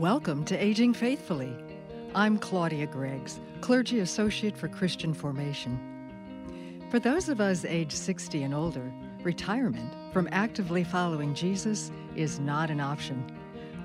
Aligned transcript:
Welcome 0.00 0.44
to 0.46 0.56
Aging 0.56 0.92
Faithfully. 0.92 1.54
I'm 2.16 2.36
Claudia 2.36 2.88
Greggs, 2.88 3.38
Clergy 3.60 4.00
Associate 4.00 4.58
for 4.58 4.66
Christian 4.66 5.14
Formation. 5.14 5.78
For 6.90 6.98
those 6.98 7.28
of 7.28 7.40
us 7.40 7.64
age 7.64 7.92
60 7.92 8.42
and 8.42 8.52
older, 8.52 8.92
retirement 9.22 9.94
from 10.12 10.28
actively 10.32 10.82
following 10.82 11.32
Jesus 11.32 11.92
is 12.16 12.40
not 12.40 12.70
an 12.70 12.80
option. 12.80 13.24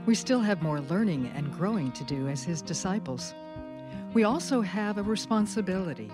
We 0.07 0.15
still 0.15 0.39
have 0.39 0.63
more 0.63 0.81
learning 0.81 1.31
and 1.35 1.53
growing 1.53 1.91
to 1.91 2.03
do 2.03 2.27
as 2.27 2.43
His 2.43 2.63
disciples. 2.63 3.35
We 4.15 4.23
also 4.23 4.61
have 4.61 4.97
a 4.97 5.03
responsibility 5.03 6.09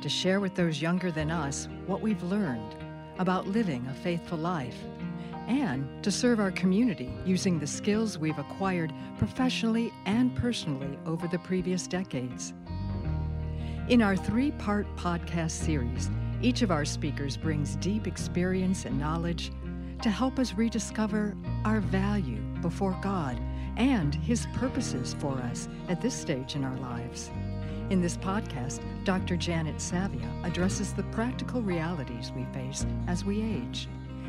to 0.00 0.08
share 0.08 0.40
with 0.40 0.56
those 0.56 0.82
younger 0.82 1.12
than 1.12 1.30
us 1.30 1.68
what 1.86 2.00
we've 2.00 2.22
learned 2.24 2.74
about 3.20 3.46
living 3.46 3.86
a 3.86 3.94
faithful 3.94 4.38
life 4.38 4.76
and 5.46 6.02
to 6.02 6.10
serve 6.10 6.40
our 6.40 6.50
community 6.50 7.12
using 7.24 7.58
the 7.58 7.66
skills 7.66 8.18
we've 8.18 8.38
acquired 8.38 8.92
professionally 9.18 9.92
and 10.04 10.34
personally 10.36 10.98
over 11.06 11.28
the 11.28 11.38
previous 11.40 11.86
decades. 11.86 12.52
In 13.88 14.02
our 14.02 14.16
three 14.16 14.50
part 14.52 14.86
podcast 14.96 15.52
series, 15.52 16.10
each 16.42 16.62
of 16.62 16.70
our 16.70 16.84
speakers 16.84 17.36
brings 17.36 17.76
deep 17.76 18.06
experience 18.06 18.84
and 18.84 18.98
knowledge 18.98 19.52
to 20.02 20.10
help 20.10 20.38
us 20.38 20.54
rediscover 20.54 21.36
our 21.64 21.80
value 21.80 22.42
before 22.60 22.98
God 23.02 23.40
and 23.76 24.14
His 24.14 24.46
purposes 24.54 25.14
for 25.18 25.34
us 25.38 25.68
at 25.88 26.00
this 26.00 26.14
stage 26.14 26.56
in 26.56 26.64
our 26.64 26.76
lives. 26.78 27.30
In 27.90 28.00
this 28.00 28.16
podcast, 28.16 28.80
Dr. 29.04 29.36
Janet 29.36 29.76
Savia 29.76 30.44
addresses 30.44 30.92
the 30.92 31.04
practical 31.04 31.62
realities 31.62 32.32
we 32.34 32.44
face 32.52 32.84
as 33.06 33.24
we 33.24 33.42
age 33.42 33.88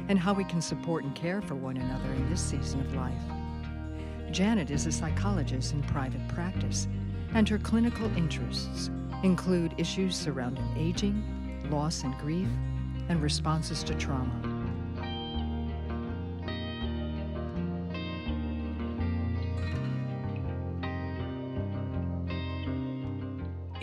and 0.09 0.17
how 0.17 0.33
we 0.33 0.43
can 0.43 0.61
support 0.61 1.03
and 1.03 1.13
care 1.15 1.41
for 1.41 1.55
one 1.55 1.77
another 1.77 2.13
in 2.13 2.29
this 2.29 2.41
season 2.41 2.79
of 2.81 2.95
life. 2.95 3.13
Janet 4.31 4.71
is 4.71 4.85
a 4.85 4.91
psychologist 4.91 5.73
in 5.73 5.83
private 5.83 6.25
practice, 6.27 6.87
and 7.33 7.47
her 7.47 7.57
clinical 7.57 8.05
interests 8.17 8.89
include 9.23 9.73
issues 9.77 10.15
surrounding 10.15 10.67
aging, 10.77 11.69
loss 11.69 12.03
and 12.03 12.17
grief, 12.19 12.49
and 13.09 13.21
responses 13.21 13.83
to 13.83 13.95
trauma. 13.95 14.56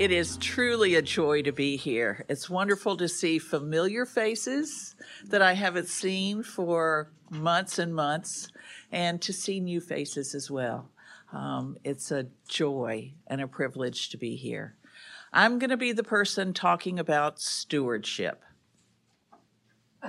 It 0.05 0.13
is 0.13 0.37
truly 0.37 0.97
a 0.97 1.01
joy 1.01 1.41
to 1.45 1.51
be 1.51 1.79
here. 1.79 2.27
It's 2.29 2.51
wonderful 2.51 2.95
to 2.99 3.09
see 3.09 3.39
familiar 3.39 4.05
faces 4.05 4.97
that 5.25 5.41
I 5.41 5.55
haven't 5.55 5.89
seen 5.89 6.43
for 6.43 7.11
months 7.31 7.79
and 7.79 7.95
months, 7.95 8.49
and 8.93 9.23
to 9.23 9.33
see 9.33 9.61
new 9.61 9.81
faces 9.81 10.35
as 10.35 10.51
well. 10.51 10.91
Um, 11.33 11.79
it's 11.85 12.11
a 12.11 12.27
joy 12.47 13.15
and 13.29 13.41
a 13.41 13.49
privilege 13.49 14.11
to 14.11 14.19
be 14.19 14.37
here. 14.37 14.77
I'm 15.33 15.59
going 15.59 15.71
to 15.71 15.79
be 15.79 15.93
the 15.93 16.05
person 16.05 16.53
talking 16.53 16.99
about 16.99 17.41
stewardship. 17.41 18.43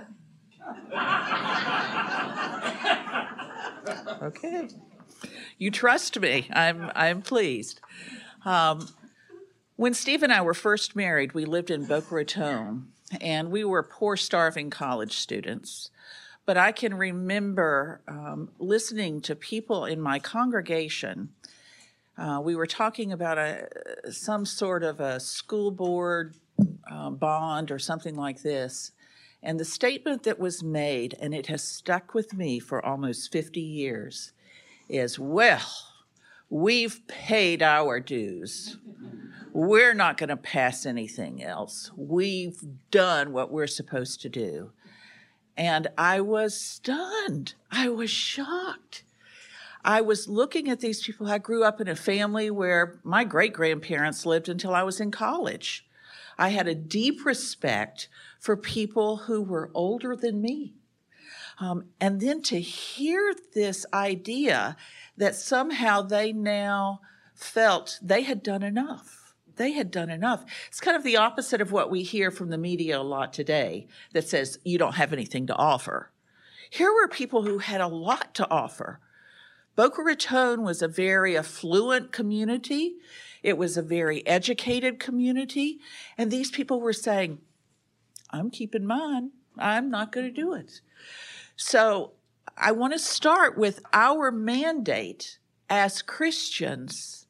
okay. 4.22 4.68
You 5.58 5.72
trust 5.72 6.20
me. 6.20 6.50
I'm, 6.52 6.92
I'm 6.94 7.22
pleased. 7.22 7.80
Um, 8.44 8.90
when 9.76 9.94
Steve 9.94 10.24
and 10.24 10.32
I 10.32 10.42
were 10.42 10.54
first 10.54 10.96
married, 10.96 11.34
we 11.34 11.46
lived 11.46 11.70
in 11.70 11.86
Boca 11.86 12.16
Raton, 12.16 12.88
and 13.20 13.52
we 13.52 13.64
were 13.66 13.84
poor, 13.84 14.16
starving 14.16 14.70
college 14.70 15.18
students. 15.18 15.90
But 16.46 16.58
I 16.58 16.72
can 16.72 16.94
remember 16.94 18.02
um, 18.08 18.50
listening 18.60 19.20
to 19.22 19.36
people 19.36 19.86
in 19.86 20.00
my 20.00 20.20
congregation. 20.20 21.30
Uh, 22.18 22.40
we 22.44 22.56
were 22.56 22.68
talking 22.68 23.12
about 23.12 23.38
a 23.38 23.68
some 24.12 24.46
sort 24.46 24.84
of 24.84 25.02
a 25.02 25.20
school 25.20 25.72
board 25.72 26.36
uh, 26.90 27.10
bond 27.10 27.72
or 27.72 27.80
something 27.80 28.16
like 28.16 28.44
this, 28.44 28.92
and 29.44 29.60
the 29.60 29.66
statement 29.66 30.24
that 30.24 30.40
was 30.40 30.64
made, 30.64 31.16
and 31.20 31.34
it 31.34 31.48
has 31.48 31.64
stuck 31.64 32.14
with 32.14 32.34
me 32.34 32.60
for 32.60 32.86
almost 32.86 33.32
50 33.32 33.60
years, 33.60 34.32
is, 34.88 35.20
"Well, 35.20 35.66
we've 36.50 37.06
paid 37.08 37.62
our 37.62 38.00
dues." 38.00 38.78
we're 39.56 39.94
not 39.94 40.18
going 40.18 40.28
to 40.28 40.36
pass 40.36 40.86
anything 40.86 41.42
else. 41.42 41.90
We've 41.96 42.62
done 42.92 43.32
what 43.32 43.54
we're 43.54 43.68
supposed 43.68 44.22
to 44.24 44.30
do. 44.30 44.74
And 45.56 45.88
I 45.98 46.20
was 46.20 46.60
stunned. 46.60 47.54
I 47.72 47.88
was 47.88 48.10
shocked. 48.10 49.04
I 49.82 50.02
was 50.02 50.28
looking 50.28 50.70
at 50.70 50.82
these 50.82 51.02
people. 51.02 51.28
I 51.28 51.38
grew 51.38 51.64
up 51.64 51.80
in 51.80 51.88
a 51.88 51.96
family 51.96 52.52
where 52.52 53.00
my 53.06 53.24
great 53.24 53.54
grandparents 53.54 54.26
lived 54.26 54.50
until 54.50 54.76
I 54.76 54.84
was 54.84 55.00
in 55.00 55.10
college. 55.10 55.88
I 56.38 56.50
had 56.50 56.68
a 56.68 56.76
deep 56.76 57.24
respect 57.24 58.10
for 58.42 58.58
people 58.58 59.16
who 59.16 59.42
were 59.42 59.72
older 59.74 60.18
than 60.18 60.42
me. 60.42 60.74
Um, 61.60 61.86
and 62.02 62.20
then 62.20 62.42
to 62.44 62.60
hear 62.60 63.34
this 63.54 63.86
idea 63.94 64.76
that 65.18 65.36
somehow 65.36 66.02
they 66.02 66.34
now 66.34 67.02
felt 67.34 68.00
they 68.02 68.24
had 68.24 68.44
done 68.44 68.64
enough 68.64 69.26
they 69.56 69.72
had 69.72 69.92
done 69.92 70.10
enough. 70.10 70.46
It's 70.68 70.80
kind 70.80 70.98
of 70.98 71.04
the 71.04 71.18
opposite 71.18 71.62
of 71.62 71.72
what 71.72 71.90
we 71.90 72.04
hear 72.04 72.32
from 72.32 72.50
the 72.50 72.58
media 72.58 73.00
a 73.00 73.04
lot 73.04 73.34
today 73.34 73.88
that 74.14 74.28
says 74.28 74.60
you 74.64 74.78
don't 74.78 74.96
have 74.96 75.14
anything 75.14 75.48
to 75.48 75.56
offer. 75.56 76.12
Here 76.70 76.92
were 76.92 77.08
people 77.08 77.44
who 77.44 77.60
had 77.60 77.82
a 77.82 77.88
lot 77.88 78.34
to 78.36 78.50
offer. 78.50 79.00
Boca 79.76 80.02
Raton 80.02 80.64
was 80.64 80.82
a 80.82 80.88
very 80.88 81.38
affluent 81.38 82.12
community. 82.12 82.96
It 83.44 83.58
was 83.58 83.78
a 83.78 83.82
very 83.82 84.26
educated 84.26 85.00
community. 85.00 85.80
And 86.18 86.32
these 86.32 86.50
people 86.50 86.80
were 86.82 86.94
saying, 86.94 87.40
I'm 88.32 88.50
keeping 88.50 88.86
mine. 88.86 89.32
I'm 89.58 89.90
not 89.90 90.12
going 90.12 90.26
to 90.26 90.32
do 90.32 90.54
it. 90.54 90.82
So 91.56 92.14
I 92.58 92.72
want 92.72 92.94
to 92.94 93.00
start 93.00 93.58
with 93.58 93.82
our 93.92 94.32
mandate 94.32 95.40
as 95.70 96.02
Christians 96.02 97.28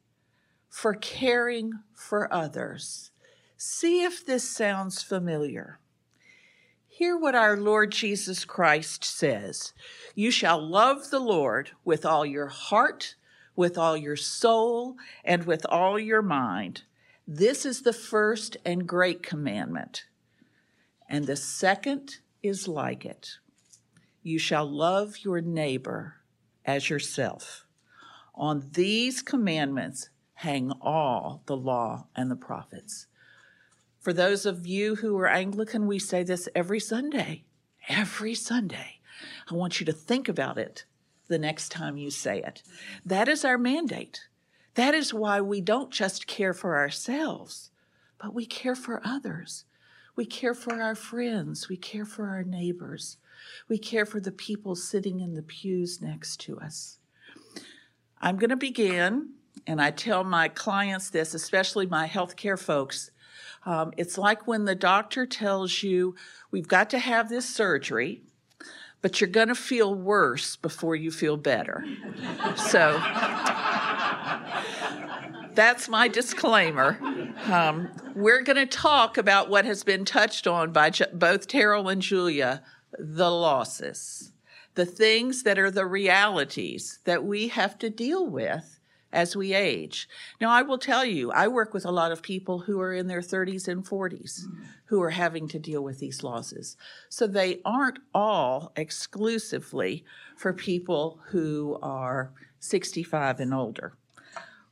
for 0.70 0.94
caring 0.94 1.74
for 1.96 2.32
others. 2.32 3.10
See 3.58 4.04
if 4.04 4.24
this 4.24 4.48
sounds 4.48 5.02
familiar. 5.02 5.80
Hear 6.88 7.18
what 7.18 7.34
our 7.34 7.58
Lord 7.58 7.92
Jesus 7.92 8.46
Christ 8.46 9.04
says 9.04 9.74
You 10.14 10.30
shall 10.30 10.62
love 10.62 11.10
the 11.10 11.20
Lord 11.20 11.72
with 11.84 12.06
all 12.06 12.26
your 12.26 12.48
heart, 12.48 13.16
with 13.56 13.80
all 13.80 13.98
your 13.98 14.16
soul, 14.16 14.96
and 15.24 15.46
with 15.46 15.66
all 15.68 15.98
your 15.98 16.22
mind. 16.22 16.84
This 17.28 17.66
is 17.66 17.82
the 17.82 17.94
first 17.94 18.58
and 18.64 18.88
great 18.88 19.24
commandment. 19.24 20.06
And 21.10 21.26
the 21.26 21.36
second 21.36 22.18
is 22.44 22.68
like 22.68 23.06
it 23.06 23.40
You 24.26 24.40
shall 24.40 24.66
love 24.66 25.20
your 25.20 25.40
neighbor 25.40 26.16
as 26.66 26.90
yourself. 26.90 27.68
On 28.34 28.68
these 28.72 29.22
commandments 29.22 30.10
hang 30.34 30.72
all 30.82 31.44
the 31.46 31.56
law 31.56 32.08
and 32.16 32.32
the 32.32 32.36
prophets. 32.36 33.06
For 34.00 34.14
those 34.14 34.48
of 34.48 34.66
you 34.66 34.96
who 34.96 35.16
are 35.20 35.28
Anglican, 35.28 35.86
we 35.86 36.00
say 36.00 36.24
this 36.24 36.50
every 36.56 36.80
Sunday. 36.80 37.44
Every 37.88 38.34
Sunday. 38.34 39.00
I 39.48 39.54
want 39.54 39.80
you 39.80 39.86
to 39.86 39.94
think 39.94 40.28
about 40.28 40.58
it 40.58 40.86
the 41.28 41.38
next 41.38 41.70
time 41.70 41.96
you 41.96 42.10
say 42.10 42.42
it. 42.42 42.64
That 43.06 43.28
is 43.28 43.46
our 43.46 43.60
mandate. 43.60 44.22
That 44.74 44.96
is 44.96 45.14
why 45.14 45.40
we 45.40 45.62
don't 45.62 45.92
just 45.92 46.26
care 46.26 46.56
for 46.56 46.76
ourselves, 46.76 47.70
but 48.18 48.34
we 48.34 48.48
care 48.48 48.76
for 48.76 49.04
others. 49.06 49.66
We 50.16 50.26
care 50.26 50.56
for 50.56 50.82
our 50.82 50.96
friends. 50.96 51.70
We 51.70 51.78
care 51.78 52.06
for 52.06 52.28
our 52.28 52.44
neighbors. 52.44 53.18
We 53.70 53.78
care 53.78 54.06
for 54.06 54.20
the 54.20 54.32
people 54.32 54.76
sitting 54.76 55.20
in 55.20 55.34
the 55.34 55.44
pews 55.44 56.02
next 56.02 56.40
to 56.42 56.60
us. 56.60 57.00
I'm 58.22 58.38
going 58.38 58.50
to 58.50 58.56
begin 58.56 59.36
and 59.68 59.82
I 59.82 59.92
tell 59.92 60.24
my 60.24 60.48
clients 60.48 61.10
this, 61.10 61.34
especially 61.34 61.88
my 61.88 62.08
healthcare 62.08 62.60
folks. 62.60 63.12
Um, 63.66 63.94
it's 63.98 64.18
like 64.18 64.48
when 64.48 64.66
the 64.66 64.76
doctor 64.76 65.26
tells 65.26 65.82
you, 65.84 66.16
we've 66.52 66.68
got 66.68 66.90
to 66.92 67.00
have 67.00 67.30
this 67.30 67.48
surgery, 67.48 68.22
but 69.02 69.20
you're 69.20 69.30
going 69.30 69.48
to 69.48 69.56
feel 69.56 69.94
worse 69.94 70.56
before 70.56 70.96
you 70.96 71.12
feel 71.12 71.38
better. 71.38 71.84
so 72.56 73.02
that's 75.54 75.90
my 75.90 76.08
disclaimer. 76.08 77.00
Um, 77.46 77.90
we're 78.16 78.42
going 78.42 78.58
to 78.58 78.66
talk 78.66 79.18
about 79.18 79.50
what 79.50 79.66
has 79.66 79.84
been 79.84 80.06
touched 80.06 80.46
on 80.48 80.72
by 80.72 80.92
both 81.14 81.48
Terrell 81.48 81.90
and 81.90 82.02
Julia 82.02 82.62
the 82.98 83.30
losses, 83.30 84.32
the 84.76 84.86
things 84.86 85.44
that 85.44 85.60
are 85.60 85.72
the 85.72 85.86
realities 85.86 87.00
that 87.06 87.24
we 87.24 87.48
have 87.50 87.78
to 87.80 87.90
deal 87.90 88.28
with 88.28 88.80
as 89.16 89.36
we 89.36 89.54
age. 89.54 90.10
Now, 90.42 90.50
I 90.50 90.62
will 90.62 90.78
tell 90.78 91.06
you, 91.06 91.32
I 91.32 91.48
work 91.48 91.74
with 91.74 91.86
a 91.86 91.92
lot 91.92 92.12
of 92.12 92.22
people 92.22 92.60
who 92.60 92.82
are 92.82 92.94
in 92.94 93.08
their 93.08 93.22
30s 93.22 93.68
and 93.68 93.86
40s 93.86 94.42
who 94.88 95.02
are 95.02 95.12
having 95.12 95.48
to 95.48 95.60
deal 95.60 95.82
with 95.82 96.00
these 96.00 96.22
losses. 96.22 96.76
So 97.10 97.26
they 97.26 97.62
aren't 97.64 98.00
all 98.14 98.74
exclusively 98.76 100.04
for 100.36 100.52
people 100.52 101.20
who 101.30 101.80
are 101.82 102.34
65 102.60 103.40
and 103.40 103.54
older. 103.54 103.94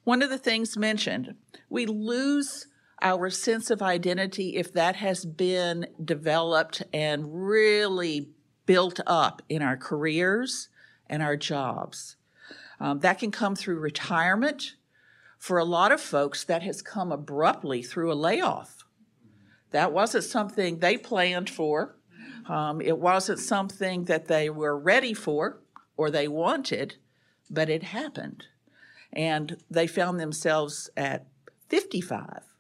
One 0.04 0.22
of 0.22 0.30
the 0.30 0.38
things 0.38 0.76
mentioned, 0.76 1.36
we 1.70 1.86
lose 1.86 2.68
our 3.02 3.30
sense 3.30 3.70
of 3.70 3.82
identity 3.82 4.56
if 4.56 4.72
that 4.74 4.96
has 4.98 5.26
been 5.26 5.88
developed 6.04 6.84
and 6.94 7.48
really 7.48 8.30
built 8.66 9.00
up 9.06 9.42
in 9.50 9.62
our 9.62 9.78
careers 9.78 10.70
and 11.08 11.22
our 11.22 11.36
jobs. 11.36 12.16
Um, 12.80 13.00
that 13.00 13.20
can 13.20 13.32
come 13.32 13.56
through 13.56 13.80
retirement. 13.80 14.76
For 15.38 15.58
a 15.58 15.66
lot 15.66 15.92
of 15.92 16.00
folks, 16.00 16.46
that 16.46 16.64
has 16.64 16.82
come 16.82 17.12
abruptly 17.12 17.84
through 17.84 18.12
a 18.12 18.16
layoff. 18.16 18.86
That 19.72 19.92
wasn't 19.92 20.24
something 20.24 20.80
they 20.80 20.98
planned 20.98 21.50
for. 21.50 21.98
Um, 22.48 22.80
it 22.80 22.98
wasn't 22.98 23.40
something 23.40 24.06
that 24.06 24.28
they 24.28 24.50
were 24.50 24.78
ready 24.78 25.14
for 25.14 25.62
or 25.98 26.10
they 26.10 26.28
wanted, 26.28 26.96
but 27.50 27.70
it 27.70 27.84
happened. 27.84 28.46
And 29.12 29.58
they 29.70 29.88
found 29.88 30.20
themselves 30.20 30.90
at 30.96 31.28
55 31.70 32.53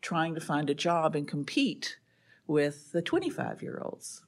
trying 0.00 0.34
to 0.34 0.40
find 0.40 0.70
a 0.70 0.74
job 0.74 1.14
and 1.14 1.26
compete 1.26 1.98
with 2.46 2.92
the 2.92 3.02
25 3.02 3.62
year 3.62 3.80
olds. 3.82 4.22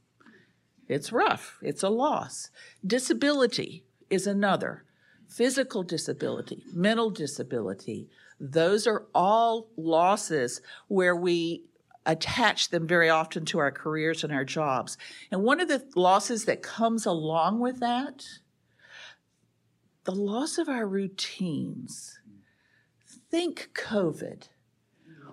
It's 0.88 1.12
rough, 1.12 1.58
it's 1.62 1.82
a 1.82 1.90
loss. 1.90 2.50
Disability 2.86 3.84
is 4.08 4.26
another. 4.26 4.84
Physical 5.28 5.82
disability, 5.82 6.62
mental 6.72 7.10
disability, 7.10 8.08
those 8.40 8.86
are 8.86 9.06
all 9.14 9.68
losses 9.76 10.60
where 10.86 11.14
we 11.14 11.64
attach 12.06 12.70
them 12.70 12.86
very 12.86 13.10
often 13.10 13.44
to 13.44 13.58
our 13.58 13.70
careers 13.70 14.24
and 14.24 14.32
our 14.32 14.44
jobs. 14.44 14.96
And 15.30 15.42
one 15.42 15.60
of 15.60 15.68
the 15.68 15.84
losses 15.94 16.46
that 16.46 16.62
comes 16.62 17.04
along 17.04 17.60
with 17.60 17.80
that, 17.80 18.24
the 20.04 20.14
loss 20.14 20.56
of 20.56 20.68
our 20.68 20.86
routines. 20.86 22.18
Think 23.30 23.70
COVID 23.74 24.48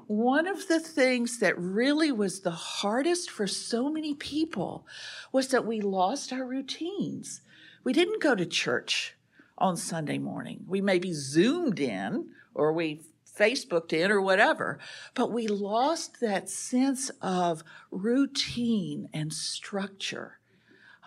one 0.07 0.47
of 0.47 0.67
the 0.67 0.79
things 0.79 1.39
that 1.39 1.57
really 1.57 2.11
was 2.11 2.41
the 2.41 2.51
hardest 2.51 3.29
for 3.29 3.47
so 3.47 3.89
many 3.89 4.13
people 4.13 4.85
was 5.31 5.47
that 5.49 5.65
we 5.65 5.81
lost 5.81 6.31
our 6.31 6.45
routines. 6.45 7.41
We 7.83 7.93
didn't 7.93 8.21
go 8.21 8.35
to 8.35 8.45
church 8.45 9.15
on 9.57 9.77
Sunday 9.77 10.17
morning. 10.17 10.65
We 10.67 10.81
maybe 10.81 11.13
Zoomed 11.13 11.79
in 11.79 12.29
or 12.53 12.73
we 12.73 13.01
Facebooked 13.37 13.93
in 13.93 14.11
or 14.11 14.21
whatever, 14.21 14.79
but 15.13 15.31
we 15.31 15.47
lost 15.47 16.19
that 16.21 16.49
sense 16.49 17.11
of 17.21 17.63
routine 17.91 19.09
and 19.13 19.33
structure. 19.33 20.39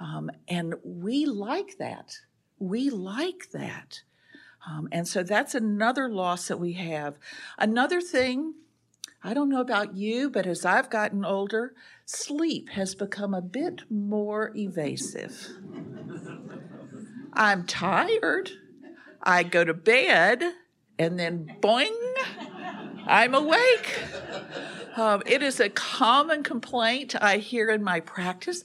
Um, 0.01 0.31
and 0.47 0.75
we 0.85 1.27
like 1.27 1.79
that. 1.79 2.21
We 2.59 2.91
like 2.91 3.51
that. 3.53 4.03
Um, 4.69 4.89
and 4.93 5.09
so 5.09 5.23
that's 5.23 5.55
another 5.55 6.09
loss 6.09 6.49
that 6.49 6.61
we 6.61 6.75
have. 6.75 7.17
Another 7.59 8.01
thing 8.01 8.55
I 9.23 9.35
don't 9.35 9.49
know 9.49 9.61
about 9.61 9.97
you, 9.97 10.31
but 10.31 10.47
as 10.47 10.65
I've 10.65 10.91
gotten 10.91 11.25
older, 11.25 11.75
sleep 12.05 12.70
has 12.70 12.94
become 12.94 13.35
a 13.35 13.43
bit 13.43 13.82
more 13.91 14.53
evasive. 14.56 15.49
I'm 17.32 17.67
tired. 17.67 18.50
I 19.23 19.43
go 19.43 19.65
to 19.65 19.75
bed, 19.75 20.43
and 20.99 21.19
then 21.19 21.56
boing, 21.61 21.94
I'm 23.06 23.35
awake. 23.35 24.03
Um, 24.97 25.23
it 25.26 25.43
is 25.43 25.61
a 25.61 25.69
common 25.69 26.43
complaint 26.43 27.15
I 27.20 27.38
hear 27.38 27.70
in 27.70 27.82
my 27.82 28.00
practice. 28.00 28.65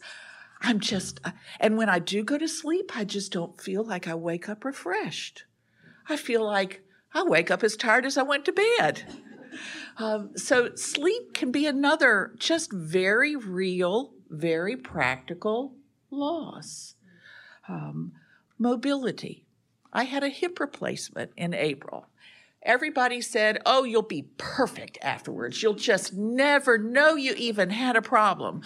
I'm 0.61 0.79
just, 0.79 1.19
and 1.59 1.77
when 1.77 1.89
I 1.89 1.99
do 1.99 2.23
go 2.23 2.37
to 2.37 2.47
sleep, 2.47 2.91
I 2.95 3.03
just 3.03 3.31
don't 3.31 3.59
feel 3.59 3.83
like 3.83 4.07
I 4.07 4.15
wake 4.15 4.47
up 4.47 4.63
refreshed. 4.63 5.45
I 6.07 6.15
feel 6.15 6.45
like 6.45 6.83
I 7.13 7.23
wake 7.23 7.51
up 7.51 7.63
as 7.63 7.75
tired 7.75 8.05
as 8.05 8.17
I 8.17 8.23
went 8.23 8.45
to 8.45 8.53
bed. 8.53 9.03
Um, 9.97 10.31
so 10.35 10.75
sleep 10.75 11.33
can 11.33 11.51
be 11.51 11.65
another 11.65 12.33
just 12.37 12.71
very 12.71 13.35
real, 13.35 14.13
very 14.29 14.75
practical 14.75 15.75
loss. 16.09 16.95
Um, 17.67 18.13
mobility. 18.57 19.45
I 19.91 20.03
had 20.03 20.23
a 20.23 20.29
hip 20.29 20.59
replacement 20.59 21.31
in 21.37 21.53
April. 21.53 22.07
Everybody 22.63 23.21
said, 23.21 23.61
Oh, 23.65 23.83
you'll 23.83 24.01
be 24.01 24.29
perfect 24.37 24.97
afterwards. 25.01 25.61
You'll 25.61 25.73
just 25.73 26.13
never 26.13 26.77
know 26.77 27.15
you 27.15 27.33
even 27.35 27.69
had 27.69 27.95
a 27.95 28.01
problem. 28.01 28.61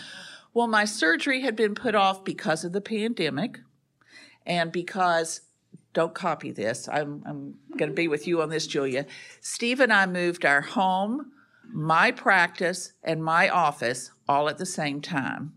Well, 0.54 0.68
my 0.68 0.86
surgery 0.86 1.42
had 1.42 1.56
been 1.56 1.76
put 1.76 1.96
off 1.96 2.24
because 2.24 2.64
of 2.64 2.74
the 2.74 2.82
pandemic 2.82 3.60
and 4.46 4.72
because 4.72 5.42
don't 5.98 6.14
copy 6.14 6.52
this. 6.52 6.88
I'm, 6.88 7.24
I'm 7.26 7.56
going 7.76 7.90
to 7.90 7.96
be 7.96 8.08
with 8.08 8.28
you 8.28 8.44
on 8.44 8.50
this, 8.50 8.68
Julia. 8.68 9.08
Steve 9.42 9.80
and 9.80 9.92
I 9.92 10.06
moved 10.06 10.46
our 10.46 10.62
home, 10.62 11.32
my 11.74 12.12
practice, 12.12 12.94
and 13.04 13.24
my 13.24 13.50
office 13.50 14.12
all 14.30 14.48
at 14.48 14.60
the 14.60 14.66
same 14.68 15.02
time. 15.02 15.54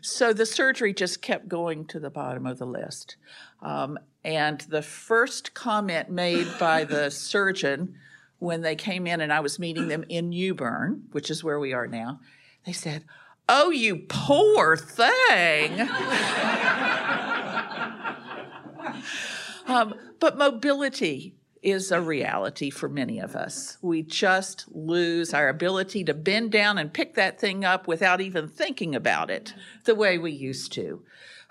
So 0.00 0.32
the 0.32 0.46
surgery 0.46 0.94
just 0.94 1.20
kept 1.20 1.46
going 1.46 1.84
to 1.88 2.00
the 2.00 2.08
bottom 2.08 2.46
of 2.46 2.58
the 2.58 2.64
list. 2.64 3.16
Um, 3.60 3.98
and 4.24 4.62
the 4.62 4.80
first 4.80 5.52
comment 5.52 6.08
made 6.08 6.46
by 6.58 6.84
the 6.94 7.10
surgeon 7.10 7.96
when 8.38 8.62
they 8.62 8.76
came 8.76 9.06
in 9.06 9.20
and 9.20 9.30
I 9.30 9.40
was 9.40 9.58
meeting 9.58 9.88
them 9.88 10.06
in 10.08 10.30
New 10.30 10.54
Bern, 10.54 11.02
which 11.12 11.30
is 11.30 11.44
where 11.44 11.60
we 11.60 11.74
are 11.74 11.86
now, 11.86 12.20
they 12.64 12.72
said, 12.72 13.04
Oh, 13.46 13.68
you 13.68 14.06
poor 14.08 14.78
thing. 14.78 15.86
Um, 19.66 19.94
but 20.18 20.38
mobility 20.38 21.34
is 21.62 21.92
a 21.92 22.00
reality 22.00 22.70
for 22.70 22.88
many 22.88 23.18
of 23.18 23.36
us. 23.36 23.76
We 23.82 24.02
just 24.02 24.64
lose 24.68 25.34
our 25.34 25.48
ability 25.48 26.04
to 26.04 26.14
bend 26.14 26.52
down 26.52 26.78
and 26.78 26.92
pick 26.92 27.14
that 27.14 27.38
thing 27.38 27.64
up 27.64 27.86
without 27.86 28.20
even 28.20 28.48
thinking 28.48 28.94
about 28.94 29.30
it 29.30 29.54
the 29.84 29.94
way 29.94 30.18
we 30.18 30.32
used 30.32 30.72
to. 30.72 31.02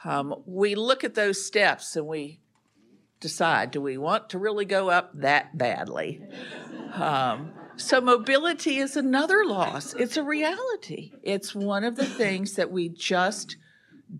Um, 0.04 0.36
we 0.46 0.76
look 0.76 1.04
at 1.04 1.16
those 1.16 1.46
steps 1.46 1.96
and 1.96 2.08
we 2.08 2.40
decide 3.20 3.72
do 3.72 3.82
we 3.82 3.98
want 3.98 4.30
to 4.30 4.40
really 4.40 4.66
go 4.66 4.90
up 4.90 5.12
that 5.20 5.58
badly? 5.58 6.22
Um, 6.94 7.52
so, 7.76 8.02
mobility 8.02 8.78
is 8.78 8.98
another 8.98 9.46
loss. 9.46 9.94
It's 9.94 10.18
a 10.18 10.24
reality. 10.24 11.14
It's 11.24 11.56
one 11.56 11.86
of 11.86 11.96
the 11.96 12.06
things 12.06 12.56
that 12.56 12.72
we 12.72 12.90
just 12.90 13.56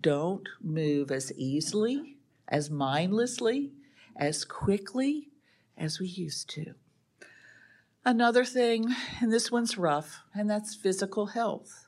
don't 0.00 0.48
move 0.62 1.10
as 1.10 1.32
easily, 1.32 2.16
as 2.48 2.70
mindlessly, 2.70 3.72
as 4.20 4.44
quickly 4.44 5.30
as 5.78 5.98
we 5.98 6.06
used 6.06 6.50
to. 6.50 6.74
Another 8.04 8.44
thing, 8.44 8.94
and 9.20 9.32
this 9.32 9.50
one's 9.50 9.78
rough, 9.78 10.20
and 10.34 10.48
that's 10.48 10.74
physical 10.74 11.26
health. 11.26 11.86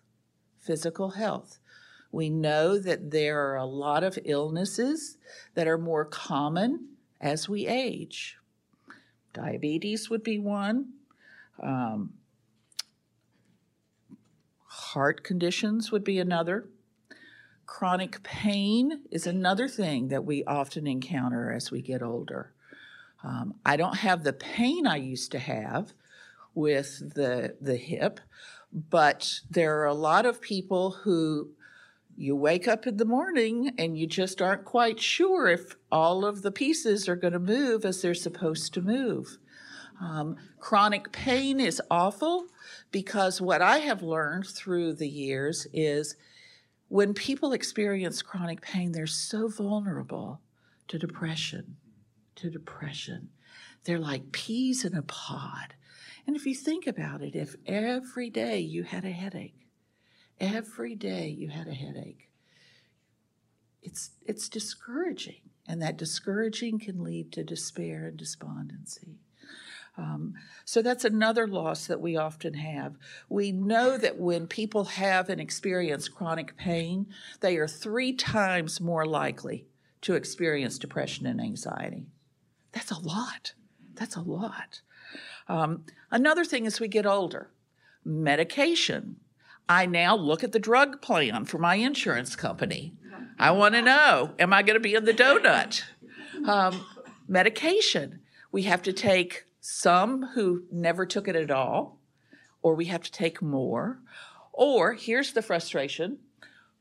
Physical 0.58 1.10
health. 1.10 1.58
We 2.10 2.30
know 2.30 2.78
that 2.78 3.10
there 3.10 3.50
are 3.50 3.56
a 3.56 3.66
lot 3.66 4.02
of 4.02 4.18
illnesses 4.24 5.18
that 5.54 5.68
are 5.68 5.78
more 5.78 6.04
common 6.04 6.88
as 7.20 7.48
we 7.48 7.66
age. 7.66 8.36
Diabetes 9.32 10.10
would 10.10 10.22
be 10.22 10.38
one. 10.38 10.92
Um, 11.62 12.14
heart 14.66 15.22
conditions 15.22 15.90
would 15.90 16.04
be 16.04 16.18
another. 16.18 16.68
Chronic 17.72 18.22
pain 18.22 19.00
is 19.10 19.26
another 19.26 19.66
thing 19.66 20.08
that 20.08 20.26
we 20.26 20.44
often 20.44 20.86
encounter 20.86 21.50
as 21.50 21.70
we 21.70 21.80
get 21.80 22.02
older. 22.02 22.52
Um, 23.24 23.54
I 23.64 23.78
don't 23.78 23.96
have 23.96 24.24
the 24.24 24.34
pain 24.34 24.86
I 24.86 24.96
used 24.96 25.32
to 25.32 25.38
have 25.38 25.94
with 26.54 27.14
the, 27.14 27.56
the 27.62 27.76
hip, 27.76 28.20
but 28.74 29.40
there 29.50 29.80
are 29.80 29.86
a 29.86 29.94
lot 29.94 30.26
of 30.26 30.42
people 30.42 30.90
who 30.90 31.52
you 32.14 32.36
wake 32.36 32.68
up 32.68 32.86
in 32.86 32.98
the 32.98 33.06
morning 33.06 33.72
and 33.78 33.96
you 33.96 34.06
just 34.06 34.42
aren't 34.42 34.66
quite 34.66 35.00
sure 35.00 35.48
if 35.48 35.74
all 35.90 36.26
of 36.26 36.42
the 36.42 36.52
pieces 36.52 37.08
are 37.08 37.16
going 37.16 37.32
to 37.32 37.38
move 37.38 37.86
as 37.86 38.02
they're 38.02 38.12
supposed 38.12 38.74
to 38.74 38.82
move. 38.82 39.38
Um, 39.98 40.36
chronic 40.60 41.10
pain 41.10 41.58
is 41.58 41.80
awful 41.90 42.48
because 42.90 43.40
what 43.40 43.62
I 43.62 43.78
have 43.78 44.02
learned 44.02 44.46
through 44.46 44.92
the 44.92 45.08
years 45.08 45.66
is 45.72 46.16
when 46.92 47.14
people 47.14 47.54
experience 47.54 48.20
chronic 48.20 48.60
pain, 48.60 48.92
they're 48.92 49.06
so 49.06 49.48
vulnerable 49.48 50.42
to 50.88 50.98
depression, 50.98 51.78
to 52.34 52.50
depression. 52.50 53.30
They're 53.84 53.98
like 53.98 54.30
peas 54.30 54.84
in 54.84 54.94
a 54.94 55.00
pod. 55.00 55.72
And 56.26 56.36
if 56.36 56.44
you 56.44 56.54
think 56.54 56.86
about 56.86 57.22
it, 57.22 57.34
if 57.34 57.56
every 57.64 58.28
day 58.28 58.58
you 58.58 58.82
had 58.82 59.06
a 59.06 59.10
headache, 59.10 59.70
every 60.38 60.94
day 60.94 61.28
you 61.28 61.48
had 61.48 61.66
a 61.66 61.72
headache, 61.72 62.28
it's, 63.80 64.10
it's 64.26 64.50
discouraging. 64.50 65.40
And 65.66 65.80
that 65.80 65.96
discouraging 65.96 66.78
can 66.78 67.02
lead 67.02 67.32
to 67.32 67.42
despair 67.42 68.08
and 68.08 68.18
despondency. 68.18 69.21
Um, 69.96 70.34
so 70.64 70.80
that's 70.80 71.04
another 71.04 71.46
loss 71.46 71.86
that 71.86 72.00
we 72.00 72.16
often 72.16 72.54
have. 72.54 72.96
We 73.28 73.52
know 73.52 73.98
that 73.98 74.18
when 74.18 74.46
people 74.46 74.84
have 74.84 75.28
and 75.28 75.40
experience 75.40 76.08
chronic 76.08 76.56
pain, 76.56 77.06
they 77.40 77.56
are 77.56 77.68
three 77.68 78.14
times 78.14 78.80
more 78.80 79.04
likely 79.04 79.66
to 80.02 80.14
experience 80.14 80.78
depression 80.78 81.26
and 81.26 81.40
anxiety. 81.40 82.06
That's 82.72 82.90
a 82.90 82.98
lot. 82.98 83.52
That's 83.94 84.16
a 84.16 84.22
lot. 84.22 84.80
Um, 85.46 85.84
another 86.10 86.44
thing 86.44 86.66
as 86.66 86.80
we 86.80 86.88
get 86.88 87.06
older, 87.06 87.50
medication. 88.04 89.16
I 89.68 89.86
now 89.86 90.16
look 90.16 90.42
at 90.42 90.52
the 90.52 90.58
drug 90.58 91.00
plan 91.02 91.44
for 91.44 91.58
my 91.58 91.76
insurance 91.76 92.34
company. 92.34 92.94
I 93.38 93.52
want 93.52 93.74
to 93.74 93.82
know, 93.82 94.32
am 94.38 94.52
I 94.52 94.62
going 94.62 94.74
to 94.74 94.80
be 94.80 94.94
in 94.94 95.04
the 95.04 95.14
donut? 95.14 95.82
Um, 96.46 96.84
medication. 97.28 98.20
We 98.50 98.62
have 98.62 98.82
to 98.82 98.92
take 98.92 99.44
some 99.64 100.26
who 100.34 100.64
never 100.72 101.06
took 101.06 101.28
it 101.28 101.36
at 101.36 101.50
all, 101.50 102.00
or 102.62 102.74
we 102.74 102.86
have 102.86 103.02
to 103.02 103.12
take 103.12 103.40
more. 103.40 104.00
Or 104.52 104.94
here's 104.94 105.32
the 105.32 105.40
frustration 105.40 106.18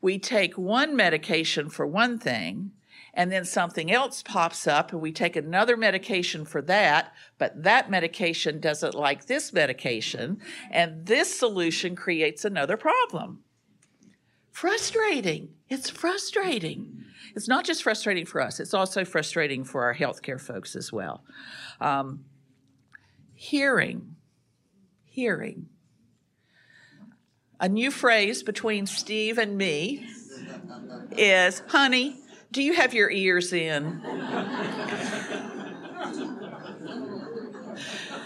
we 0.00 0.18
take 0.18 0.58
one 0.58 0.96
medication 0.96 1.70
for 1.70 1.86
one 1.86 2.18
thing, 2.18 2.72
and 3.14 3.30
then 3.30 3.44
something 3.44 3.92
else 3.92 4.20
pops 4.24 4.66
up, 4.66 4.90
and 4.90 5.00
we 5.00 5.12
take 5.12 5.36
another 5.36 5.76
medication 5.76 6.44
for 6.44 6.60
that, 6.62 7.14
but 7.38 7.62
that 7.62 7.88
medication 7.88 8.58
doesn't 8.58 8.94
like 8.94 9.26
this 9.26 9.52
medication, 9.52 10.40
and 10.72 11.06
this 11.06 11.38
solution 11.38 11.94
creates 11.94 12.44
another 12.44 12.76
problem. 12.76 13.44
Frustrating. 14.50 15.50
It's 15.68 15.88
frustrating. 15.88 17.04
It's 17.36 17.48
not 17.48 17.64
just 17.64 17.84
frustrating 17.84 18.26
for 18.26 18.40
us, 18.40 18.58
it's 18.58 18.74
also 18.74 19.04
frustrating 19.04 19.62
for 19.62 19.84
our 19.84 19.94
healthcare 19.94 20.40
folks 20.40 20.74
as 20.74 20.92
well. 20.92 21.22
Um, 21.80 22.24
hearing. 23.42 24.14
Hearing. 25.04 25.66
A 27.58 27.68
new 27.68 27.90
phrase 27.90 28.44
between 28.44 28.86
Steve 28.86 29.36
and 29.36 29.58
me 29.58 30.06
is, 31.16 31.60
honey, 31.66 32.16
do 32.52 32.62
you 32.62 32.72
have 32.74 32.94
your 32.94 33.10
ears 33.10 33.52
in? 33.52 34.00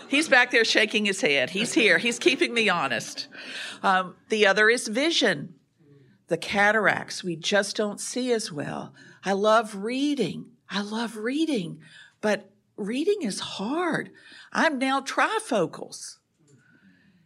He's 0.09 0.29
back 0.29 0.51
there 0.51 0.65
shaking 0.65 1.07
his 1.07 1.23
head. 1.23 1.51
He's 1.51 1.73
here. 1.73 1.97
He's 1.97 2.19
keeping 2.19 2.53
me 2.53 2.69
honest. 2.69 3.29
Um, 3.83 4.17
the 4.29 4.47
other 4.47 4.69
is 4.69 4.87
vision. 4.87 5.55
The 6.29 6.37
cataracts, 6.37 7.25
we 7.25 7.37
just 7.37 7.75
don't 7.75 8.01
see 8.01 8.33
as 8.33 8.53
well. 8.53 8.93
I 9.25 9.33
love 9.33 9.77
reading. 9.77 10.47
I 10.69 10.83
love 10.83 11.17
reading, 11.17 11.81
but 12.21 12.51
reading 12.77 13.23
is 13.23 13.41
hard. 13.41 14.11
I'm 14.53 14.79
now 14.79 15.01
trifocals. 15.01 16.17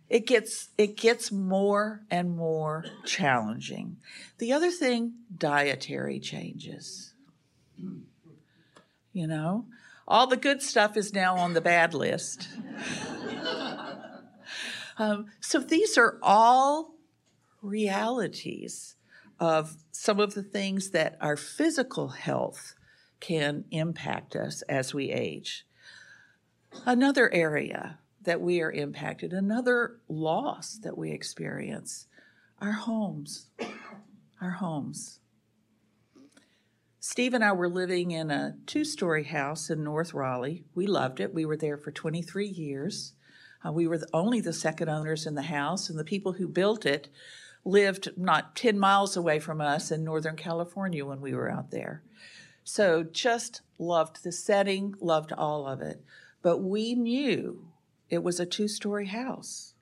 It 0.08 0.26
gets 0.26 0.70
it 0.76 0.96
gets 0.96 1.30
more 1.30 2.02
and 2.10 2.36
more 2.36 2.84
challenging. 3.04 3.98
The 4.38 4.52
other 4.52 4.70
thing, 4.70 5.14
dietary 5.36 6.18
changes. 6.18 7.14
You 9.12 9.26
know, 9.26 9.66
all 10.08 10.26
the 10.26 10.36
good 10.36 10.62
stuff 10.62 10.96
is 10.96 11.14
now 11.14 11.36
on 11.36 11.54
the 11.54 11.60
bad 11.60 11.94
list. 11.94 12.48
um, 14.98 15.26
so 15.40 15.60
these 15.60 15.96
are 15.96 16.18
all 16.22 16.94
realities 17.62 18.96
of 19.38 19.76
some 19.92 20.18
of 20.18 20.34
the 20.34 20.42
things 20.42 20.90
that 20.90 21.16
our 21.20 21.36
physical 21.36 22.08
health 22.08 22.74
can 23.20 23.64
impact 23.70 24.34
us 24.34 24.62
as 24.62 24.94
we 24.94 25.10
age. 25.10 25.66
Another 26.86 27.32
area 27.32 27.98
that 28.22 28.40
we 28.40 28.60
are 28.60 28.70
impacted, 28.70 29.32
another 29.32 29.98
loss 30.08 30.78
that 30.82 30.96
we 30.96 31.10
experience, 31.10 32.06
our 32.60 32.72
homes. 32.72 33.46
Our 34.40 34.50
homes. 34.50 35.20
Steve 36.98 37.32
and 37.32 37.42
I 37.42 37.52
were 37.52 37.68
living 37.68 38.10
in 38.10 38.30
a 38.30 38.56
two 38.66 38.84
story 38.84 39.24
house 39.24 39.70
in 39.70 39.82
North 39.82 40.12
Raleigh. 40.12 40.64
We 40.74 40.86
loved 40.86 41.18
it. 41.18 41.32
We 41.32 41.46
were 41.46 41.56
there 41.56 41.78
for 41.78 41.90
23 41.90 42.46
years. 42.46 43.14
Uh, 43.64 43.72
we 43.72 43.86
were 43.86 43.98
the, 43.98 44.08
only 44.12 44.40
the 44.40 44.52
second 44.52 44.88
owners 44.88 45.26
in 45.26 45.34
the 45.34 45.42
house, 45.42 45.88
and 45.88 45.98
the 45.98 46.04
people 46.04 46.34
who 46.34 46.46
built 46.48 46.84
it 46.84 47.08
lived 47.64 48.10
not 48.16 48.56
10 48.56 48.78
miles 48.78 49.16
away 49.16 49.38
from 49.38 49.60
us 49.60 49.90
in 49.90 50.04
Northern 50.04 50.36
California 50.36 51.04
when 51.04 51.20
we 51.20 51.34
were 51.34 51.50
out 51.50 51.70
there. 51.70 52.02
So 52.64 53.02
just 53.02 53.62
loved 53.78 54.22
the 54.22 54.32
setting, 54.32 54.94
loved 55.00 55.32
all 55.32 55.66
of 55.66 55.80
it. 55.80 56.02
But 56.42 56.58
we 56.58 56.94
knew 56.94 57.68
it 58.08 58.22
was 58.22 58.40
a 58.40 58.46
two 58.46 58.68
story 58.68 59.06
house. 59.06 59.74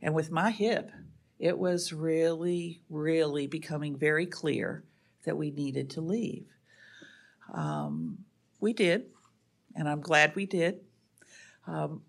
And 0.00 0.14
with 0.14 0.30
my 0.30 0.50
hip, 0.50 0.90
it 1.38 1.58
was 1.58 1.92
really, 1.92 2.82
really 2.88 3.46
becoming 3.46 3.96
very 3.96 4.26
clear 4.26 4.84
that 5.24 5.36
we 5.36 5.50
needed 5.50 5.90
to 5.90 6.00
leave. 6.00 6.46
Um, 7.52 8.18
we 8.60 8.72
did, 8.72 9.06
and 9.74 9.88
I'm 9.88 10.00
glad 10.00 10.34
we 10.34 10.46
did. 10.46 10.80
Um, 11.66 12.02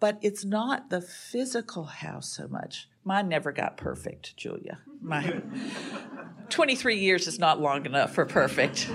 but 0.00 0.18
it's 0.20 0.44
not 0.44 0.90
the 0.90 1.00
physical 1.00 1.84
house 1.84 2.28
so 2.28 2.46
much. 2.46 2.88
Mine 3.04 3.28
never 3.28 3.52
got 3.52 3.76
perfect, 3.76 4.36
Julia. 4.36 4.80
My 5.00 5.42
23 6.50 6.98
years 6.98 7.26
is 7.26 7.38
not 7.38 7.60
long 7.60 7.86
enough 7.86 8.14
for 8.14 8.26
perfect. 8.26 8.90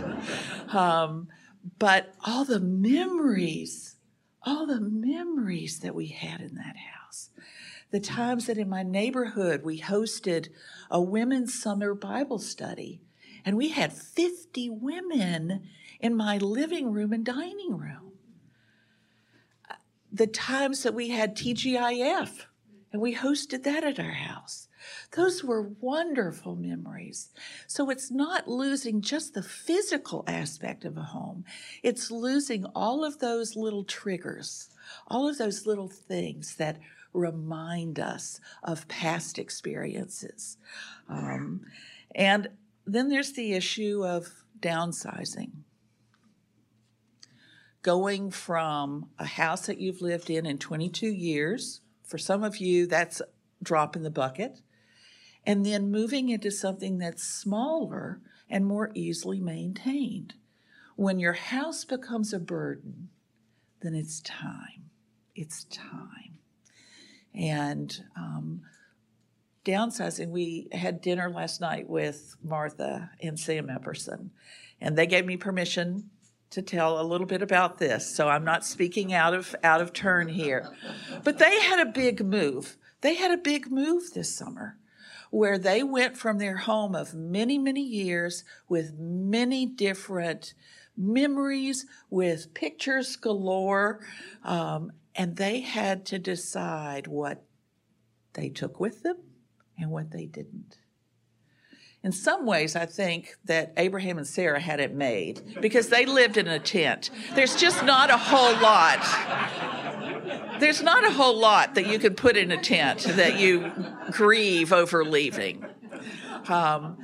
Um, 0.69 1.27
but 1.77 2.13
all 2.25 2.45
the 2.45 2.59
memories, 2.59 3.95
all 4.43 4.65
the 4.65 4.81
memories 4.81 5.79
that 5.79 5.95
we 5.95 6.07
had 6.07 6.41
in 6.41 6.55
that 6.55 6.75
house. 6.77 7.29
The 7.91 7.99
times 7.99 8.45
that 8.45 8.57
in 8.57 8.69
my 8.69 8.83
neighborhood 8.83 9.63
we 9.63 9.81
hosted 9.81 10.49
a 10.91 11.01
women's 11.01 11.59
summer 11.59 11.93
Bible 11.93 12.39
study, 12.39 13.01
and 13.43 13.57
we 13.57 13.69
had 13.69 13.91
50 13.91 14.69
women 14.69 15.63
in 15.99 16.15
my 16.15 16.37
living 16.37 16.91
room 16.91 17.11
and 17.13 17.25
dining 17.25 17.77
room. 17.77 18.13
The 20.11 20.27
times 20.27 20.83
that 20.83 20.93
we 20.93 21.09
had 21.09 21.35
TGIF, 21.35 22.45
and 22.91 23.01
we 23.01 23.15
hosted 23.15 23.63
that 23.63 23.83
at 23.83 23.99
our 23.99 24.11
house. 24.11 24.67
Those 25.15 25.43
were 25.43 25.73
wonderful 25.79 26.55
memories. 26.55 27.29
So 27.67 27.89
it's 27.89 28.09
not 28.09 28.47
losing 28.47 29.01
just 29.01 29.33
the 29.33 29.43
physical 29.43 30.23
aspect 30.27 30.85
of 30.85 30.97
a 30.97 31.03
home, 31.03 31.45
it's 31.83 32.11
losing 32.11 32.65
all 32.75 33.03
of 33.03 33.19
those 33.19 33.55
little 33.55 33.83
triggers, 33.83 34.69
all 35.07 35.27
of 35.27 35.37
those 35.37 35.65
little 35.65 35.89
things 35.89 36.55
that 36.55 36.79
remind 37.13 37.99
us 37.99 38.39
of 38.63 38.87
past 38.87 39.39
experiences. 39.39 40.57
Um, 41.07 41.61
and 42.15 42.49
then 42.85 43.09
there's 43.09 43.33
the 43.33 43.53
issue 43.53 44.03
of 44.05 44.43
downsizing. 44.59 45.51
Going 47.81 48.29
from 48.29 49.09
a 49.17 49.25
house 49.25 49.67
that 49.67 49.79
you've 49.79 50.01
lived 50.01 50.29
in 50.29 50.45
in 50.45 50.57
22 50.57 51.07
years, 51.07 51.81
for 52.09 52.17
some 52.17 52.43
of 52.43 52.57
you, 52.57 52.87
that's 52.87 53.21
drop 53.61 53.95
in 53.95 54.03
the 54.03 54.09
bucket 54.09 54.61
and 55.45 55.65
then 55.65 55.91
moving 55.91 56.29
into 56.29 56.51
something 56.51 56.97
that's 56.97 57.23
smaller 57.23 58.19
and 58.49 58.65
more 58.65 58.91
easily 58.95 59.39
maintained. 59.39 60.33
When 60.95 61.19
your 61.19 61.33
house 61.33 61.85
becomes 61.85 62.33
a 62.33 62.39
burden, 62.39 63.09
then 63.81 63.93
it's 63.93 64.21
time. 64.21 64.89
It's 65.35 65.65
time. 65.65 66.39
And 67.33 68.03
um, 68.17 68.63
downsizing, 69.63 70.29
we 70.29 70.67
had 70.71 71.01
dinner 71.01 71.29
last 71.29 71.61
night 71.61 71.87
with 71.87 72.35
Martha 72.43 73.11
and 73.21 73.39
Sam 73.39 73.67
Epperson, 73.67 74.31
and 74.81 74.97
they 74.97 75.05
gave 75.05 75.25
me 75.25 75.37
permission 75.37 76.09
to 76.51 76.61
tell 76.61 76.99
a 76.99 77.03
little 77.03 77.27
bit 77.27 77.41
about 77.41 77.77
this. 77.77 78.13
So 78.13 78.27
I'm 78.27 78.43
not 78.43 78.65
speaking 78.65 79.13
out 79.13 79.33
of 79.33 79.55
out 79.63 79.81
of 79.81 79.93
turn 79.93 80.27
here. 80.27 80.69
But 81.23 81.37
they 81.37 81.59
had 81.61 81.79
a 81.79 81.91
big 81.91 82.25
move. 82.25 82.77
They 83.01 83.15
had 83.15 83.31
a 83.31 83.37
big 83.37 83.71
move 83.71 84.13
this 84.13 84.35
summer 84.35 84.77
where 85.29 85.57
they 85.57 85.83
went 85.83 86.17
from 86.17 86.37
their 86.37 86.57
home 86.57 86.95
of 86.95 87.13
many, 87.13 87.57
many 87.57 87.83
years 87.83 88.43
with 88.67 88.93
many 88.97 89.65
different 89.65 90.53
memories, 90.97 91.85
with 92.09 92.53
pictures 92.53 93.15
galore, 93.15 93.99
um, 94.43 94.91
and 95.15 95.35
they 95.37 95.61
had 95.61 96.05
to 96.05 96.19
decide 96.19 97.07
what 97.07 97.43
they 98.33 98.49
took 98.49 98.79
with 98.79 99.03
them 99.03 99.17
and 99.77 99.91
what 99.91 100.11
they 100.11 100.25
didn't. 100.25 100.77
In 102.03 102.11
some 102.11 102.45
ways, 102.45 102.75
I 102.75 102.85
think 102.85 103.35
that 103.45 103.73
Abraham 103.75 104.17
and 104.17 104.27
Sarah 104.27 104.59
had 104.59 104.79
it 104.79 104.93
made 104.93 105.41
because 105.61 105.89
they 105.89 106.05
lived 106.05 106.37
in 106.37 106.47
a 106.47 106.59
tent. 106.59 107.09
There's 107.35 107.55
just 107.55 107.83
not 107.83 108.09
a 108.09 108.17
whole 108.17 108.53
lot 108.61 109.03
there's 110.59 110.81
not 110.81 111.05
a 111.05 111.11
whole 111.11 111.37
lot 111.37 111.75
that 111.75 111.87
you 111.87 111.99
could 111.99 112.17
put 112.17 112.37
in 112.37 112.51
a 112.51 112.61
tent 112.61 112.99
that 113.03 113.39
you 113.39 113.71
grieve 114.11 114.73
over 114.73 115.05
leaving. 115.05 115.65
Um, 116.47 116.97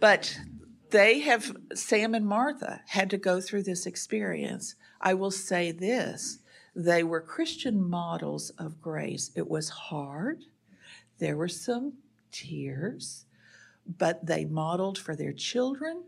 but 0.00 0.38
they 0.90 1.20
have, 1.20 1.56
Sam 1.74 2.14
and 2.14 2.26
Martha 2.26 2.82
had 2.86 3.10
to 3.10 3.18
go 3.18 3.40
through 3.40 3.64
this 3.64 3.86
experience. 3.86 4.74
I 5.00 5.14
will 5.14 5.30
say 5.30 5.72
this 5.72 6.38
they 6.74 7.02
were 7.02 7.20
Christian 7.20 7.82
models 7.82 8.50
of 8.50 8.80
grace. 8.80 9.32
It 9.34 9.48
was 9.48 9.68
hard, 9.68 10.44
there 11.18 11.36
were 11.36 11.48
some 11.48 11.94
tears, 12.30 13.24
but 13.96 14.26
they 14.26 14.44
modeled 14.44 14.98
for 14.98 15.16
their 15.16 15.32
children, 15.32 16.04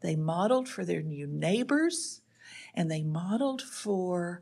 they 0.00 0.16
modeled 0.16 0.68
for 0.68 0.84
their 0.84 1.02
new 1.02 1.26
neighbors, 1.26 2.22
and 2.74 2.90
they 2.90 3.02
modeled 3.02 3.60
for 3.60 4.40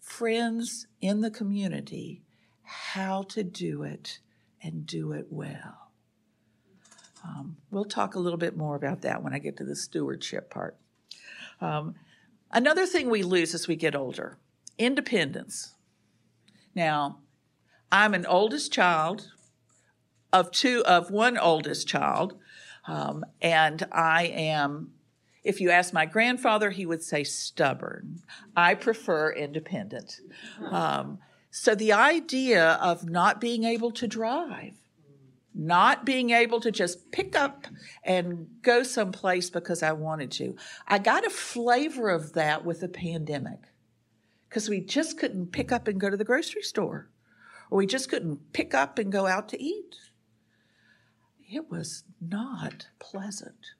friends 0.00 0.86
in 1.00 1.20
the 1.20 1.30
community 1.30 2.22
how 2.62 3.22
to 3.22 3.42
do 3.42 3.82
it 3.82 4.18
and 4.62 4.86
do 4.86 5.12
it 5.12 5.26
well. 5.30 5.90
Um, 7.24 7.56
we'll 7.70 7.84
talk 7.84 8.14
a 8.14 8.18
little 8.18 8.38
bit 8.38 8.56
more 8.56 8.74
about 8.74 9.02
that 9.02 9.22
when 9.22 9.32
I 9.32 9.38
get 9.38 9.56
to 9.58 9.64
the 9.64 9.76
stewardship 9.76 10.50
part. 10.50 10.76
Um, 11.60 11.94
another 12.50 12.86
thing 12.86 13.08
we 13.08 13.22
lose 13.22 13.54
as 13.54 13.68
we 13.68 13.76
get 13.76 13.94
older 13.94 14.38
independence. 14.78 15.74
Now, 16.74 17.18
I'm 17.90 18.14
an 18.14 18.26
oldest 18.26 18.72
child 18.72 19.30
of 20.32 20.50
two 20.50 20.82
of 20.86 21.10
one 21.10 21.38
oldest 21.38 21.86
child, 21.86 22.38
um, 22.86 23.24
and 23.40 23.86
I 23.92 24.24
am. 24.26 24.92
If 25.44 25.60
you 25.60 25.70
ask 25.70 25.92
my 25.92 26.06
grandfather, 26.06 26.70
he 26.70 26.86
would 26.86 27.02
say 27.02 27.24
stubborn. 27.24 28.22
I 28.56 28.74
prefer 28.74 29.32
independent. 29.32 30.20
Um, 30.70 31.18
so 31.50 31.74
the 31.74 31.92
idea 31.92 32.74
of 32.74 33.08
not 33.08 33.40
being 33.40 33.64
able 33.64 33.90
to 33.90 34.06
drive 34.06 34.74
not 35.54 36.04
being 36.06 36.30
able 36.30 36.60
to 36.60 36.70
just 36.70 37.10
pick 37.12 37.36
up 37.36 37.66
and 38.04 38.46
go 38.62 38.82
someplace 38.82 39.50
because 39.50 39.82
I 39.82 39.92
wanted 39.92 40.30
to. 40.32 40.56
I 40.88 40.98
got 40.98 41.26
a 41.26 41.30
flavor 41.30 42.08
of 42.08 42.32
that 42.34 42.64
with 42.64 42.80
the 42.80 42.88
pandemic 42.88 43.60
because 44.48 44.68
we 44.68 44.80
just 44.80 45.18
couldn't 45.18 45.52
pick 45.52 45.72
up 45.72 45.88
and 45.88 46.00
go 46.00 46.10
to 46.10 46.16
the 46.16 46.24
grocery 46.24 46.62
store, 46.62 47.08
or 47.70 47.78
we 47.78 47.86
just 47.86 48.08
couldn't 48.08 48.52
pick 48.52 48.74
up 48.74 48.98
and 48.98 49.12
go 49.12 49.26
out 49.26 49.48
to 49.50 49.62
eat. 49.62 49.96
It 51.52 51.70
was 51.70 52.04
not 52.18 52.86
pleasant, 52.98 53.72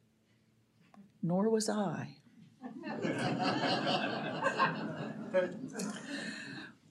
nor 1.22 1.48
was 1.48 1.70
I. 1.70 2.16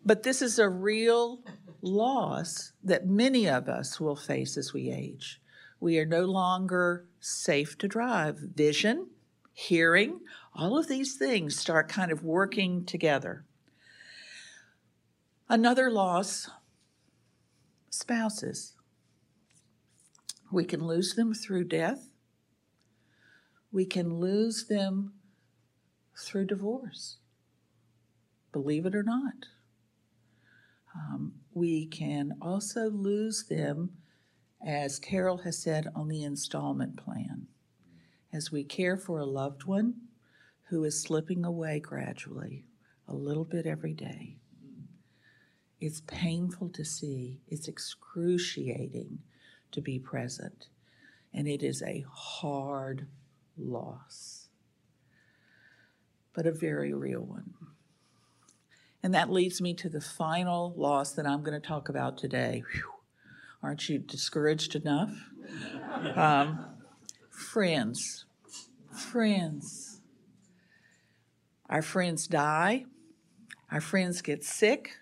but 0.04 0.24
this 0.24 0.42
is 0.42 0.58
a 0.58 0.68
real 0.68 1.44
loss 1.84 2.72
that 2.84 3.06
many 3.06 3.48
of 3.48 3.70
us 3.70 4.00
will 4.00 4.16
face 4.16 4.58
as 4.58 4.74
we 4.74 4.90
age. 4.90 5.40
We 5.80 6.00
are 6.00 6.06
no 6.06 6.26
longer 6.26 7.06
safe 7.20 7.78
to 7.78 7.88
drive. 7.88 8.40
Vision, 8.40 9.12
hearing, 9.54 10.22
all 10.56 10.80
of 10.80 10.88
these 10.88 11.16
things 11.16 11.56
start 11.56 11.90
kind 11.90 12.12
of 12.12 12.24
working 12.24 12.86
together. 12.86 13.46
Another 15.48 15.92
loss 15.92 16.50
spouses. 17.92 18.74
We 20.52 20.66
can 20.66 20.86
lose 20.86 21.16
them 21.16 21.34
through 21.34 21.66
death. 21.66 22.10
We 23.72 23.86
can 23.86 24.16
lose 24.16 24.68
them 24.68 25.14
through 26.18 26.48
divorce. 26.48 27.18
Believe 28.52 28.86
it 28.86 28.94
or 28.94 29.04
not. 29.04 29.46
Um, 30.94 31.34
we 31.54 31.86
can 31.86 32.34
also 32.42 32.90
lose 32.90 33.46
them, 33.50 33.92
as 34.66 35.00
Carol 35.00 35.38
has 35.40 35.58
said, 35.58 35.88
on 35.96 36.10
the 36.10 36.24
installment 36.24 36.98
plan. 36.98 37.48
As 38.34 38.52
we 38.52 38.66
care 38.66 38.98
for 38.98 39.20
a 39.20 39.26
loved 39.26 39.64
one 39.64 39.94
who 40.70 40.84
is 40.84 41.02
slipping 41.02 41.46
away 41.46 41.80
gradually, 41.80 42.66
a 43.08 43.14
little 43.14 43.46
bit 43.46 43.66
every 43.66 43.94
day. 43.94 44.38
It's 45.80 46.02
painful 46.02 46.70
to 46.70 46.86
see, 46.86 47.42
it's 47.48 47.68
excruciating 47.68 49.20
to 49.72 49.82
be 49.82 50.00
present, 50.00 50.68
and 51.34 51.48
it 51.48 51.64
is 51.64 51.82
a 51.82 52.06
hard 52.12 53.08
loss, 53.58 54.50
but 56.34 56.46
a 56.46 56.52
very 56.52 56.94
real 56.94 57.22
one. 57.22 57.54
And 59.04 59.14
that 59.14 59.32
leads 59.32 59.62
me 59.62 59.74
to 59.76 59.90
the 59.90 60.02
final 60.02 60.74
loss 60.78 61.14
that 61.14 61.26
I'm 61.26 61.42
going 61.42 61.60
to 61.60 61.68
talk 61.68 61.90
about 61.90 62.18
today. 62.18 62.64
Whew. 62.74 62.84
Aren't 63.64 63.90
you 63.90 64.00
discouraged 64.00 64.76
enough? 64.76 65.12
Um, 66.16 66.66
friends. 67.30 68.26
Friends. 68.94 70.00
Our 71.70 71.82
friends 71.82 72.28
die. 72.28 72.86
Our 73.72 73.82
friends 73.82 74.22
get 74.22 74.44
sick. 74.44 74.98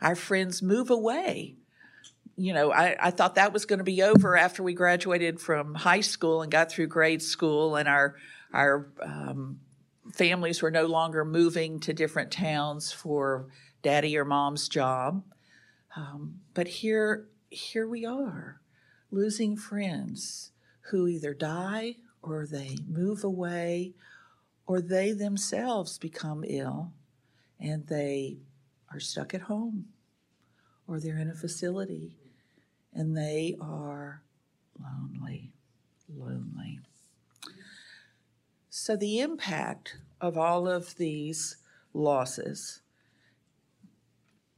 Our 0.00 0.14
friends 0.14 0.62
move 0.62 0.90
away. 0.90 1.56
You 2.36 2.52
know, 2.52 2.70
I, 2.70 2.96
I 3.00 3.10
thought 3.10 3.36
that 3.36 3.52
was 3.52 3.64
going 3.64 3.78
to 3.78 3.84
be 3.84 4.02
over 4.02 4.36
after 4.36 4.62
we 4.62 4.74
graduated 4.74 5.40
from 5.40 5.74
high 5.74 6.02
school 6.02 6.42
and 6.42 6.52
got 6.52 6.70
through 6.70 6.88
grade 6.88 7.22
school, 7.22 7.76
and 7.76 7.88
our 7.88 8.16
our 8.52 8.90
um, 9.02 9.60
families 10.12 10.62
were 10.62 10.70
no 10.70 10.86
longer 10.86 11.24
moving 11.24 11.80
to 11.80 11.92
different 11.92 12.30
towns 12.30 12.92
for 12.92 13.48
daddy 13.82 14.16
or 14.16 14.24
mom's 14.24 14.68
job. 14.68 15.24
Um, 15.96 16.40
but 16.54 16.68
here, 16.68 17.28
here 17.48 17.88
we 17.88 18.04
are, 18.04 18.60
losing 19.10 19.56
friends 19.56 20.52
who 20.90 21.06
either 21.06 21.34
die 21.34 21.96
or 22.22 22.46
they 22.46 22.76
move 22.86 23.24
away 23.24 23.94
or 24.66 24.80
they 24.80 25.12
themselves 25.12 25.98
become 25.98 26.44
ill 26.46 26.92
and 27.58 27.86
they 27.86 28.38
are 28.92 29.00
stuck 29.00 29.32
at 29.32 29.42
home 29.42 29.86
or 30.86 31.00
they're 31.00 31.18
in 31.18 31.30
a 31.30 31.34
facility 31.34 32.16
and 32.96 33.16
they 33.16 33.54
are 33.60 34.22
lonely, 34.80 35.52
lonely. 36.08 36.80
So, 38.70 38.96
the 38.96 39.20
impact 39.20 39.98
of 40.20 40.38
all 40.38 40.66
of 40.66 40.96
these 40.96 41.58
losses 41.92 42.80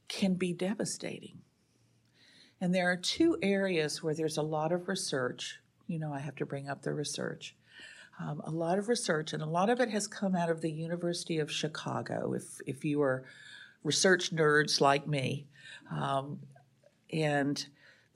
can 0.07 0.35
be 0.35 0.53
devastating. 0.53 1.39
And 2.61 2.73
there 2.73 2.89
are 2.89 2.97
two 2.97 3.37
areas 3.41 4.01
where 4.01 4.13
there's 4.13 4.37
a 4.37 4.41
lot 4.41 4.71
of 4.71 4.87
research. 4.87 5.59
You 5.87 5.99
know, 5.99 6.13
I 6.13 6.19
have 6.19 6.35
to 6.37 6.45
bring 6.45 6.69
up 6.69 6.81
the 6.81 6.93
research. 6.93 7.55
Um, 8.21 8.41
a 8.45 8.51
lot 8.51 8.77
of 8.77 8.89
research, 8.89 9.31
and 9.31 9.41
a 9.41 9.45
lot 9.45 9.69
of 9.69 9.79
it 9.79 9.89
has 9.89 10.07
come 10.07 10.35
out 10.35 10.49
of 10.49 10.61
the 10.61 10.71
University 10.71 11.39
of 11.39 11.51
Chicago, 11.51 12.33
if, 12.33 12.59
if 12.65 12.83
you 12.83 13.01
are 13.01 13.23
research 13.83 14.35
nerds 14.35 14.81
like 14.81 15.07
me. 15.07 15.47
Um, 15.89 16.39
and 17.11 17.65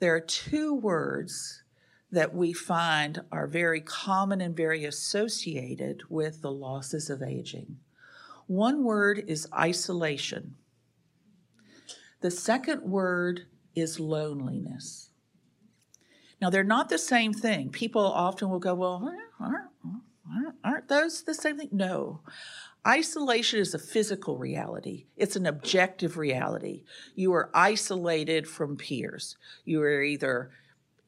there 0.04 0.14
are 0.14 0.20
two 0.20 0.74
words 0.74 1.62
that 2.12 2.34
we 2.34 2.52
find 2.52 3.22
are 3.32 3.46
very 3.46 3.80
common 3.80 4.42
and 4.42 4.54
very 4.54 4.84
associated 4.84 6.02
with 6.10 6.42
the 6.42 6.52
losses 6.52 7.08
of 7.08 7.22
aging. 7.22 7.78
One 8.46 8.84
word 8.84 9.24
is 9.26 9.48
isolation. 9.56 10.56
The 12.20 12.30
second 12.30 12.82
word 12.82 13.46
is 13.74 13.98
loneliness. 13.98 15.08
Now, 16.38 16.50
they're 16.50 16.64
not 16.64 16.90
the 16.90 16.98
same 16.98 17.32
thing. 17.32 17.70
People 17.70 18.04
often 18.04 18.50
will 18.50 18.58
go, 18.58 18.74
Well, 18.74 19.10
aren't, 19.40 20.54
aren't, 20.62 20.88
those 20.88 21.22
the 21.22 21.32
same 21.32 21.56
thing? 21.56 21.70
No. 21.72 22.20
Isolation 22.86 23.60
is 23.60 23.72
a 23.72 23.78
physical 23.78 24.36
reality. 24.36 25.06
It's 25.16 25.36
an 25.36 25.46
objective 25.46 26.18
reality. 26.18 26.82
You 27.14 27.32
are 27.32 27.50
isolated 27.54 28.46
from 28.46 28.76
peers. 28.76 29.36
You 29.64 29.80
are 29.82 30.02
either 30.02 30.50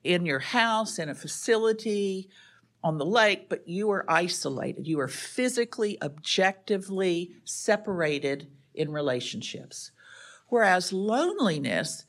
in 0.02 0.24
your 0.24 0.38
house, 0.38 0.98
in 0.98 1.10
a 1.10 1.14
facility, 1.14 2.30
on 2.82 2.98
the 2.98 3.04
lake, 3.04 3.48
but 3.48 3.68
you 3.68 3.90
are 3.90 4.04
isolated. 4.08 4.86
You 4.86 5.00
are 5.00 5.08
physically, 5.08 5.98
objectively 6.00 7.32
separated 7.44 8.48
in 8.74 8.92
relationships. 8.92 9.90
Whereas 10.48 10.92
loneliness, 10.92 12.06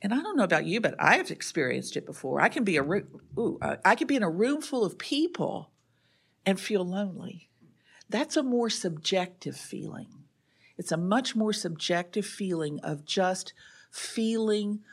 and 0.00 0.14
I 0.14 0.22
don't 0.22 0.36
know 0.36 0.44
about 0.44 0.66
you, 0.66 0.80
but 0.80 0.94
I 0.98 1.16
have 1.16 1.30
experienced 1.30 1.96
it 1.96 2.06
before. 2.06 2.40
I 2.40 2.48
can 2.48 2.64
be 2.64 2.76
a 2.76 2.82
ooh, 2.82 3.58
I 3.84 3.94
can 3.94 4.06
be 4.06 4.16
in 4.16 4.22
a 4.22 4.30
room 4.30 4.62
full 4.62 4.84
of 4.84 4.98
people 4.98 5.70
and 6.46 6.58
feel 6.58 6.84
lonely. 6.84 7.50
That's 8.14 8.36
a 8.36 8.44
more 8.44 8.70
subjective 8.70 9.56
feeling. 9.56 10.06
It's 10.78 10.92
a 10.92 10.96
much 10.96 11.34
more 11.34 11.52
subjective 11.52 12.24
feeling 12.24 12.78
of 12.78 13.04
just 13.04 13.52
feeling 13.90 14.84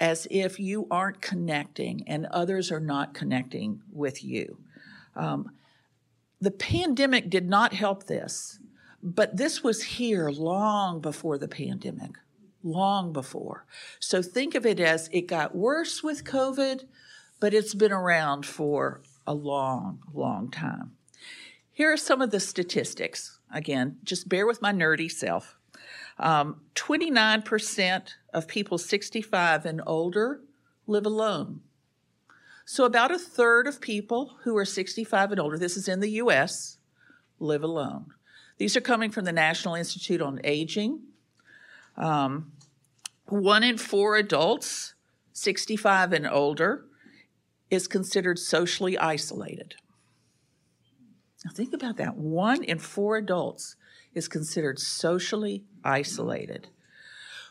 as 0.00 0.26
if 0.28 0.58
you 0.58 0.88
aren't 0.90 1.22
connecting 1.22 2.02
and 2.08 2.26
others 2.26 2.72
are 2.72 2.80
not 2.80 3.14
connecting 3.14 3.82
with 3.92 4.24
you. 4.24 4.58
Um, 5.14 5.52
the 6.40 6.50
pandemic 6.50 7.30
did 7.30 7.48
not 7.48 7.74
help 7.74 8.06
this, 8.06 8.58
but 9.00 9.36
this 9.36 9.62
was 9.62 9.84
here 9.84 10.28
long 10.28 11.00
before 11.00 11.38
the 11.38 11.46
pandemic, 11.46 12.16
long 12.64 13.12
before. 13.12 13.66
So 14.00 14.20
think 14.20 14.56
of 14.56 14.66
it 14.66 14.80
as 14.80 15.08
it 15.12 15.28
got 15.28 15.54
worse 15.54 16.02
with 16.02 16.24
COVID, 16.24 16.88
but 17.38 17.54
it's 17.54 17.76
been 17.76 17.92
around 17.92 18.46
for 18.46 19.00
a 19.28 19.32
long, 19.32 20.00
long 20.12 20.50
time. 20.50 20.96
Here 21.74 21.92
are 21.92 21.96
some 21.96 22.22
of 22.22 22.30
the 22.30 22.38
statistics. 22.38 23.40
Again, 23.52 23.98
just 24.04 24.28
bear 24.28 24.46
with 24.46 24.62
my 24.62 24.72
nerdy 24.72 25.10
self. 25.10 25.56
Um, 26.20 26.60
29% 26.76 28.14
of 28.32 28.46
people 28.46 28.78
65 28.78 29.66
and 29.66 29.82
older 29.84 30.40
live 30.86 31.04
alone. 31.04 31.62
So, 32.64 32.84
about 32.84 33.10
a 33.10 33.18
third 33.18 33.66
of 33.66 33.80
people 33.80 34.36
who 34.44 34.56
are 34.56 34.64
65 34.64 35.32
and 35.32 35.40
older, 35.40 35.58
this 35.58 35.76
is 35.76 35.88
in 35.88 35.98
the 35.98 36.12
US, 36.12 36.78
live 37.40 37.64
alone. 37.64 38.06
These 38.58 38.76
are 38.76 38.80
coming 38.80 39.10
from 39.10 39.24
the 39.24 39.32
National 39.32 39.74
Institute 39.74 40.22
on 40.22 40.40
Aging. 40.44 41.00
Um, 41.96 42.52
one 43.26 43.64
in 43.64 43.78
four 43.78 44.16
adults, 44.16 44.94
65 45.32 46.12
and 46.12 46.26
older, 46.28 46.84
is 47.68 47.88
considered 47.88 48.38
socially 48.38 48.96
isolated. 48.96 49.74
Now, 51.44 51.50
think 51.52 51.74
about 51.74 51.98
that. 51.98 52.16
One 52.16 52.64
in 52.64 52.78
four 52.78 53.16
adults 53.16 53.76
is 54.14 54.28
considered 54.28 54.78
socially 54.78 55.64
isolated. 55.84 56.68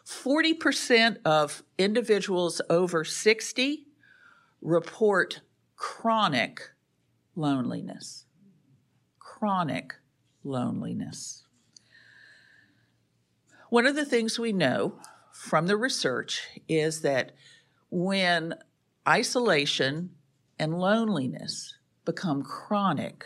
40% 0.06 1.18
of 1.24 1.64
individuals 1.78 2.62
over 2.70 3.04
60 3.04 3.86
report 4.62 5.42
chronic 5.76 6.72
loneliness. 7.36 8.26
Chronic 9.20 9.96
loneliness. 10.44 11.44
One 13.70 13.86
of 13.86 13.96
the 13.96 14.06
things 14.06 14.38
we 14.38 14.54
know 14.54 15.00
from 15.32 15.68
the 15.68 15.78
research 15.78 16.48
is 16.68 17.02
that 17.02 17.32
when 17.90 18.56
isolation 19.08 20.12
and 20.60 20.80
loneliness 20.80 21.76
become 22.06 22.44
chronic, 22.44 23.26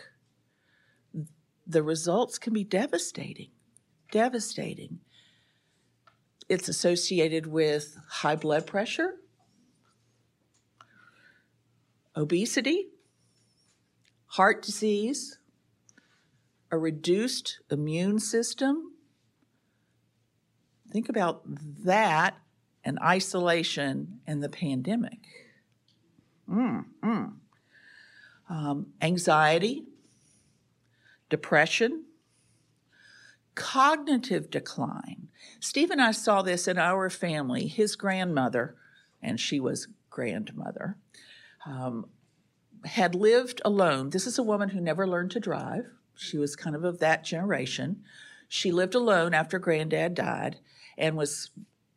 the 1.68 1.82
results 1.82 2.38
can 2.38 2.54
be 2.54 2.64
devastating. 2.64 3.50
Devastating. 4.10 5.00
It's 6.48 6.68
associated 6.68 7.46
with 7.46 7.98
high 8.08 8.36
blood 8.36 8.66
pressure, 8.66 9.16
obesity, 12.16 12.88
heart 14.28 14.62
disease, 14.62 15.38
a 16.70 16.78
reduced 16.78 17.60
immune 17.70 18.18
system. 18.18 18.92
Think 20.90 21.10
about 21.10 21.42
that 21.84 22.38
and 22.82 22.98
isolation 23.00 24.20
and 24.26 24.42
the 24.42 24.48
pandemic. 24.48 25.20
Mm, 26.48 26.86
mm. 27.04 27.32
Um, 28.48 28.86
anxiety, 29.02 29.84
depression, 31.28 32.04
cognitive 33.54 34.50
decline. 34.50 35.28
Steve 35.60 35.90
and 35.90 36.00
I 36.00 36.12
saw 36.12 36.42
this 36.42 36.68
in 36.68 36.78
our 36.78 37.10
family. 37.10 37.66
His 37.66 37.96
grandmother, 37.96 38.76
and 39.20 39.40
she 39.40 39.60
was 39.60 39.88
grandmother, 40.10 40.96
um, 41.66 42.06
had 42.84 43.14
lived 43.14 43.60
alone. 43.64 44.10
This 44.10 44.26
is 44.26 44.38
a 44.38 44.42
woman 44.42 44.70
who 44.70 44.80
never 44.80 45.06
learned 45.06 45.32
to 45.32 45.40
drive. 45.40 45.86
She 46.14 46.38
was 46.38 46.56
kind 46.56 46.76
of 46.76 46.84
of 46.84 46.98
that 46.98 47.24
generation. 47.24 48.02
She 48.48 48.72
lived 48.72 48.94
alone 48.94 49.34
after 49.34 49.58
granddad 49.58 50.14
died 50.14 50.56
and 50.96 51.16
was 51.16 51.50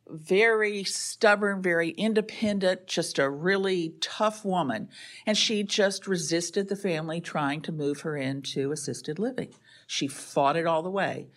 very 0.07 0.83
stubborn, 0.83 1.61
very 1.61 1.89
independent, 1.91 2.87
just 2.87 3.19
a 3.19 3.29
really 3.29 3.95
tough 4.01 4.43
woman. 4.43 4.89
And 5.25 5.37
she 5.37 5.63
just 5.63 6.07
resisted 6.07 6.67
the 6.67 6.75
family 6.75 7.21
trying 7.21 7.61
to 7.61 7.71
move 7.71 8.01
her 8.01 8.17
into 8.17 8.71
assisted 8.71 9.19
living. 9.19 9.53
She 9.87 10.07
fought 10.07 10.57
it 10.57 10.67
all 10.67 10.83
the 10.83 10.89
way. 10.89 11.29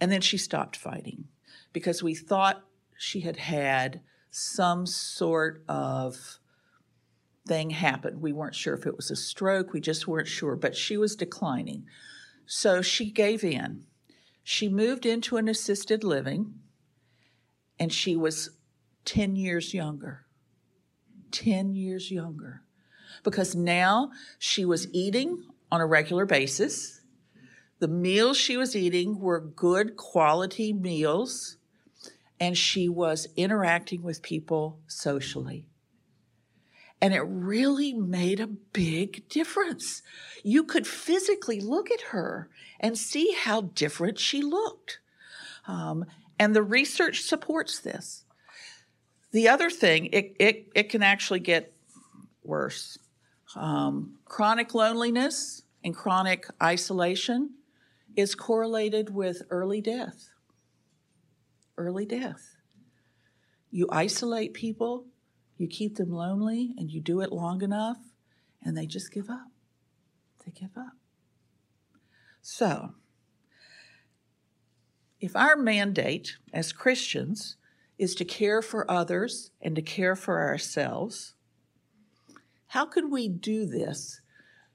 And 0.00 0.10
then 0.10 0.20
she 0.20 0.38
stopped 0.38 0.76
fighting 0.76 1.26
because 1.72 2.02
we 2.02 2.14
thought 2.14 2.64
she 2.98 3.20
had 3.20 3.36
had 3.36 4.00
some 4.30 4.86
sort 4.86 5.62
of 5.68 6.38
thing 7.46 7.70
happen. 7.70 8.20
We 8.20 8.32
weren't 8.32 8.54
sure 8.54 8.74
if 8.74 8.86
it 8.86 8.96
was 8.96 9.10
a 9.10 9.16
stroke, 9.16 9.72
we 9.72 9.80
just 9.80 10.08
weren't 10.08 10.28
sure, 10.28 10.56
but 10.56 10.76
she 10.76 10.96
was 10.96 11.16
declining. 11.16 11.84
So 12.46 12.82
she 12.82 13.10
gave 13.10 13.44
in. 13.44 13.84
She 14.42 14.68
moved 14.68 15.06
into 15.06 15.36
an 15.36 15.48
assisted 15.48 16.02
living 16.02 16.54
and 17.78 17.92
she 17.92 18.16
was 18.16 18.50
10 19.04 19.36
years 19.36 19.74
younger. 19.74 20.26
10 21.32 21.74
years 21.74 22.10
younger. 22.10 22.62
Because 23.24 23.54
now 23.54 24.10
she 24.38 24.64
was 24.64 24.92
eating 24.92 25.44
on 25.70 25.80
a 25.80 25.86
regular 25.86 26.26
basis. 26.26 27.00
The 27.78 27.88
meals 27.88 28.36
she 28.36 28.56
was 28.56 28.76
eating 28.76 29.18
were 29.18 29.40
good 29.40 29.96
quality 29.96 30.72
meals, 30.72 31.56
and 32.38 32.56
she 32.56 32.88
was 32.88 33.28
interacting 33.36 34.02
with 34.02 34.22
people 34.22 34.78
socially. 34.86 35.66
And 37.00 37.12
it 37.12 37.22
really 37.22 37.92
made 37.92 38.38
a 38.38 38.46
big 38.46 39.28
difference. 39.28 40.02
You 40.44 40.62
could 40.62 40.86
physically 40.86 41.60
look 41.60 41.90
at 41.90 42.00
her 42.12 42.48
and 42.78 42.96
see 42.96 43.34
how 43.36 43.62
different 43.62 44.20
she 44.20 44.40
looked. 44.42 45.00
Um, 45.66 46.04
and 46.42 46.56
the 46.56 46.62
research 46.64 47.22
supports 47.22 47.78
this. 47.78 48.24
The 49.30 49.48
other 49.48 49.70
thing, 49.70 50.06
it, 50.06 50.34
it, 50.40 50.72
it 50.74 50.88
can 50.88 51.00
actually 51.00 51.38
get 51.38 51.72
worse. 52.42 52.98
Um, 53.54 54.18
chronic 54.24 54.74
loneliness 54.74 55.62
and 55.84 55.94
chronic 55.94 56.48
isolation 56.60 57.50
is 58.16 58.34
correlated 58.34 59.14
with 59.14 59.42
early 59.50 59.80
death. 59.80 60.30
Early 61.78 62.06
death. 62.06 62.56
You 63.70 63.86
isolate 63.92 64.52
people, 64.52 65.06
you 65.58 65.68
keep 65.68 65.94
them 65.94 66.10
lonely, 66.10 66.74
and 66.76 66.90
you 66.90 67.00
do 67.00 67.20
it 67.20 67.30
long 67.30 67.62
enough, 67.62 67.98
and 68.60 68.76
they 68.76 68.86
just 68.86 69.12
give 69.12 69.30
up. 69.30 69.52
They 70.44 70.50
give 70.50 70.76
up. 70.76 70.96
So, 72.40 72.94
if 75.22 75.36
our 75.36 75.54
mandate 75.56 76.36
as 76.52 76.72
Christians 76.72 77.54
is 77.96 78.16
to 78.16 78.24
care 78.24 78.60
for 78.60 78.90
others 78.90 79.52
and 79.60 79.76
to 79.76 79.80
care 79.80 80.16
for 80.16 80.40
ourselves, 80.40 81.34
how 82.66 82.84
can 82.84 83.08
we 83.08 83.28
do 83.28 83.64
this 83.64 84.20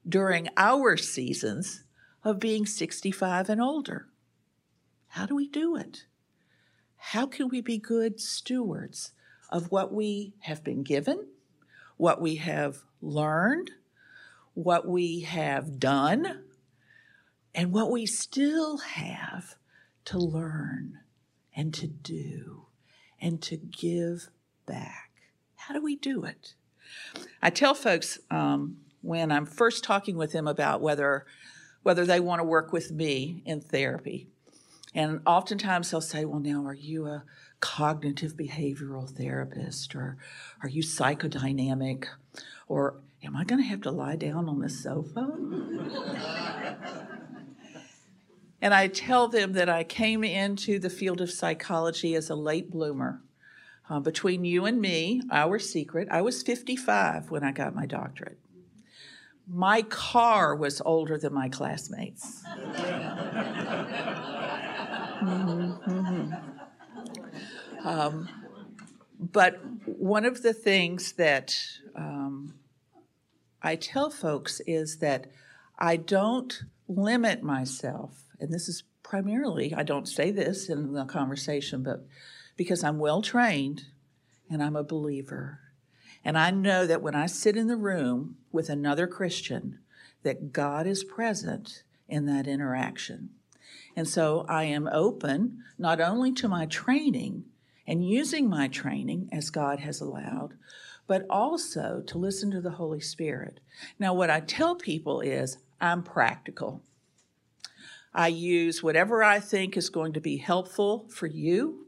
during 0.08 0.48
our 0.56 0.96
seasons 0.96 1.84
of 2.24 2.40
being 2.40 2.66
65 2.66 3.50
and 3.50 3.62
older? 3.62 4.08
How 5.10 5.26
do 5.26 5.36
we 5.36 5.50
do 5.50 5.76
it? 5.76 6.06
How 6.96 7.26
can 7.26 7.50
we 7.50 7.60
be 7.60 7.78
good 7.78 8.22
stewards 8.22 9.12
of 9.50 9.70
what 9.70 9.94
we 9.94 10.34
have 10.40 10.64
been 10.64 10.84
given, 10.84 11.28
what 11.98 12.22
we 12.22 12.36
have 12.36 12.78
learned, 13.02 13.72
what 14.54 14.88
we 14.88 15.22
have 15.22 15.78
done, 15.78 16.44
and 17.54 17.74
what 17.74 17.92
we 17.92 18.06
still 18.06 18.78
have 18.78 19.58
to 20.08 20.18
learn 20.18 21.00
and 21.54 21.74
to 21.74 21.86
do 21.86 22.68
and 23.20 23.42
to 23.42 23.58
give 23.58 24.30
back. 24.66 25.12
How 25.56 25.74
do 25.74 25.84
we 25.84 25.98
do 25.98 26.24
it? 26.24 26.54
I 27.42 27.50
tell 27.50 27.74
folks 27.74 28.18
um, 28.32 28.78
when 29.02 29.34
I'm 29.34 29.46
first 29.46 29.84
talking 29.84 30.16
with 30.16 30.32
them 30.32 30.48
about 30.48 30.80
whether 30.82 31.26
whether 31.84 32.06
they 32.06 32.22
want 32.22 32.40
to 32.40 32.46
work 32.46 32.72
with 32.72 32.92
me 32.92 33.42
in 33.46 33.60
therapy, 33.62 34.28
and 34.94 35.22
oftentimes 35.26 35.92
they'll 35.92 36.00
say, 36.02 36.24
"Well, 36.24 36.40
now 36.40 36.66
are 36.66 36.74
you 36.74 37.08
a 37.08 37.24
cognitive 37.60 38.36
behavioral 38.38 39.10
therapist, 39.10 39.94
or 39.94 40.18
are 40.62 40.70
you 40.70 40.84
psychodynamic, 40.84 42.06
or 42.68 43.02
am 43.24 43.36
I 43.36 43.44
going 43.44 43.62
to 43.62 43.68
have 43.68 43.82
to 43.82 43.92
lie 43.92 44.16
down 44.16 44.48
on 44.48 44.60
the 44.60 44.70
sofa?" 44.70 45.38
And 48.62 48.74
I 48.74 48.88
tell 48.88 49.28
them 49.28 49.54
that 49.54 49.70
I 49.70 49.84
came 49.84 50.24
into 50.24 50.80
the 50.80 50.90
field 50.90 51.22
of 51.22 51.32
psychology 51.32 52.16
as 52.16 52.30
a 52.30 52.36
late 52.36 52.72
bloomer. 52.72 53.22
Uh, 53.90 54.00
between 54.00 54.44
you 54.44 54.66
and 54.66 54.82
me, 54.82 55.22
our 55.32 55.60
secret, 55.60 56.08
I 56.12 56.22
was 56.22 56.44
55 56.44 57.32
when 57.32 57.44
I 57.44 57.52
got 57.52 57.74
my 57.74 57.86
doctorate. 57.86 58.40
My 59.50 59.82
car 59.84 60.54
was 60.56 60.82
older 60.84 61.18
than 61.18 61.34
my 61.34 61.48
classmates. 61.48 62.44
mm-hmm, 65.22 65.72
mm-hmm. 65.90 66.34
Um, 67.88 68.28
but 69.20 69.60
one 69.86 70.26
of 70.26 70.42
the 70.44 70.54
things 70.54 71.14
that 71.14 71.58
um, 71.96 72.56
I 73.62 73.78
tell 73.78 74.10
folks 74.10 74.60
is 74.68 74.98
that 74.98 75.28
I 75.80 75.96
don't 75.96 76.64
limit 76.90 77.42
myself 77.42 78.27
and 78.40 78.52
this 78.52 78.68
is 78.68 78.84
primarily, 79.04 79.74
I 79.74 79.84
don't 79.84 80.08
say 80.08 80.32
this 80.32 80.70
in 80.70 80.94
the 80.94 81.06
conversation, 81.06 81.84
but 81.84 82.06
because 82.56 82.84
I'm 82.84 83.00
well 83.00 83.22
trained 83.22 83.86
and 84.50 84.62
I'm 84.62 84.76
a 84.76 84.84
believer. 84.84 85.60
And 86.24 86.38
I 86.38 86.52
know 86.52 86.86
that 86.86 87.02
when 87.02 87.16
I 87.16 87.26
sit 87.26 87.56
in 87.56 87.68
the 87.68 87.78
room 87.78 88.38
with 88.52 88.70
another 88.70 89.08
Christian, 89.08 89.80
that 90.24 90.52
God 90.52 90.88
is 90.88 91.04
present 91.04 91.84
in 92.08 92.26
that 92.26 92.48
interaction. 92.48 93.30
And 93.96 94.08
so 94.08 94.46
I 94.48 94.66
am 94.66 94.90
open 94.92 95.64
not 95.78 96.02
only 96.02 96.32
to 96.34 96.48
my 96.48 96.66
training 96.66 97.46
and 97.88 98.08
using 98.08 98.50
my 98.50 98.68
training 98.68 99.30
as 99.32 99.50
God 99.50 99.80
has 99.80 100.02
allowed, 100.02 100.56
but 101.08 101.26
also 101.30 102.04
to 102.06 102.18
listen 102.18 102.52
to 102.52 102.62
the 102.62 102.72
Holy 102.72 103.00
Spirit. 103.00 103.60
Now, 103.98 104.14
what 104.14 104.30
I 104.30 104.42
tell 104.42 104.76
people 104.76 105.22
is 105.22 105.58
I'm 105.80 106.04
practical. 106.04 106.82
I 108.14 108.28
use 108.28 108.82
whatever 108.82 109.24
I 109.24 109.40
think 109.40 109.78
is 109.78 109.90
going 109.90 110.14
to 110.14 110.22
be 110.22 110.38
helpful 110.38 111.08
for 111.10 111.28
you, 111.28 111.86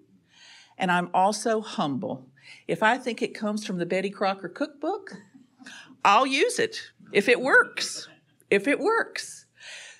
and 0.77 0.91
I'm 0.91 1.09
also 1.13 1.61
humble. 1.61 2.27
If 2.67 2.83
I 2.83 2.97
think 2.97 3.21
it 3.21 3.33
comes 3.33 3.65
from 3.65 3.77
the 3.77 3.85
Betty 3.85 4.09
Crocker 4.09 4.49
cookbook, 4.49 5.17
I'll 6.03 6.27
use 6.27 6.59
it 6.59 6.91
if 7.11 7.27
it 7.27 7.41
works. 7.41 8.07
If 8.49 8.67
it 8.67 8.79
works. 8.79 9.45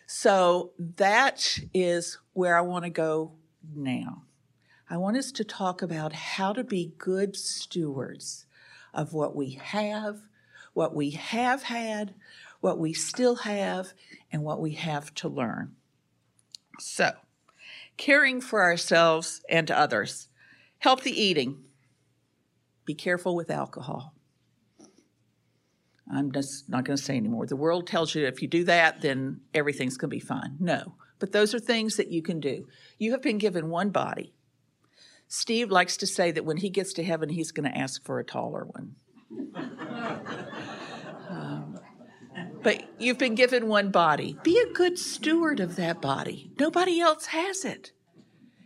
So 0.07 0.71
that 0.77 1.59
is 1.73 2.17
where 2.33 2.57
I 2.57 2.61
want 2.61 2.85
to 2.85 2.89
go 2.89 3.33
now. 3.75 4.23
I 4.89 4.97
want 4.97 5.17
us 5.17 5.31
to 5.33 5.43
talk 5.43 5.81
about 5.81 6.13
how 6.13 6.51
to 6.53 6.63
be 6.63 6.93
good 6.97 7.35
stewards 7.35 8.47
of 8.91 9.13
what 9.13 9.35
we 9.35 9.51
have, 9.51 10.21
what 10.73 10.95
we 10.95 11.11
have 11.11 11.63
had, 11.63 12.15
what 12.59 12.79
we 12.79 12.91
still 12.91 13.35
have, 13.35 13.93
and 14.31 14.43
what 14.43 14.59
we 14.59 14.71
have 14.71 15.13
to 15.15 15.29
learn. 15.29 15.75
So, 16.79 17.11
caring 17.97 18.41
for 18.41 18.61
ourselves 18.61 19.41
and 19.49 19.69
others, 19.69 20.29
healthy 20.79 21.11
eating, 21.11 21.63
be 22.85 22.95
careful 22.95 23.35
with 23.35 23.51
alcohol. 23.51 24.13
I'm 26.11 26.31
just 26.31 26.69
not 26.69 26.85
going 26.85 26.97
to 26.97 27.03
say 27.03 27.17
anymore. 27.17 27.45
The 27.45 27.55
world 27.55 27.85
tells 27.85 28.15
you 28.15 28.25
if 28.25 28.41
you 28.41 28.47
do 28.47 28.63
that, 28.63 29.01
then 29.01 29.41
everything's 29.53 29.97
going 29.97 30.09
to 30.09 30.15
be 30.15 30.19
fine. 30.19 30.57
No. 30.59 30.95
But 31.19 31.33
those 31.33 31.53
are 31.53 31.59
things 31.59 31.97
that 31.97 32.09
you 32.09 32.21
can 32.21 32.39
do. 32.39 32.67
You 32.97 33.11
have 33.11 33.21
been 33.21 33.37
given 33.37 33.69
one 33.69 33.91
body. 33.91 34.33
Steve 35.27 35.69
likes 35.69 35.97
to 35.97 36.07
say 36.07 36.31
that 36.31 36.45
when 36.45 36.57
he 36.57 36.69
gets 36.71 36.93
to 36.93 37.03
heaven, 37.03 37.29
he's 37.29 37.51
going 37.51 37.69
to 37.69 37.77
ask 37.77 38.03
for 38.03 38.19
a 38.19 38.23
taller 38.23 38.65
one. 38.65 38.95
but 42.61 42.83
you've 42.99 43.17
been 43.17 43.35
given 43.35 43.67
one 43.67 43.91
body. 43.91 44.37
Be 44.43 44.59
a 44.59 44.73
good 44.73 44.97
steward 44.97 45.59
of 45.59 45.75
that 45.75 46.01
body. 46.01 46.51
Nobody 46.59 46.99
else 46.99 47.27
has 47.27 47.65
it. 47.65 47.91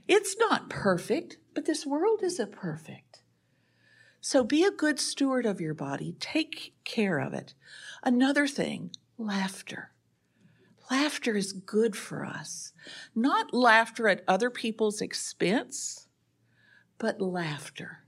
It's 0.07 0.35
not 0.37 0.69
perfect, 0.69 1.37
but 1.53 1.65
this 1.65 1.85
world 1.85 2.21
isn't 2.23 2.51
perfect. 2.51 3.23
So 4.19 4.43
be 4.43 4.63
a 4.63 4.71
good 4.71 4.99
steward 4.99 5.45
of 5.45 5.61
your 5.61 5.73
body. 5.73 6.15
Take 6.19 6.73
care 6.85 7.19
of 7.19 7.33
it. 7.33 7.53
Another 8.03 8.47
thing, 8.47 8.91
laughter. 9.17 9.91
Laughter 10.89 11.35
is 11.35 11.53
good 11.53 11.95
for 11.95 12.25
us. 12.25 12.73
Not 13.15 13.53
laughter 13.53 14.07
at 14.07 14.23
other 14.27 14.49
people's 14.49 15.01
expense, 15.01 16.07
but 16.97 17.21
laughter. 17.21 18.03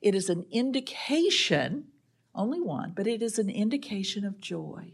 It 0.00 0.14
is 0.14 0.28
an 0.28 0.46
indication, 0.50 1.86
only 2.34 2.60
one, 2.60 2.92
but 2.94 3.06
it 3.06 3.22
is 3.22 3.38
an 3.38 3.50
indication 3.50 4.24
of 4.24 4.40
joy. 4.40 4.92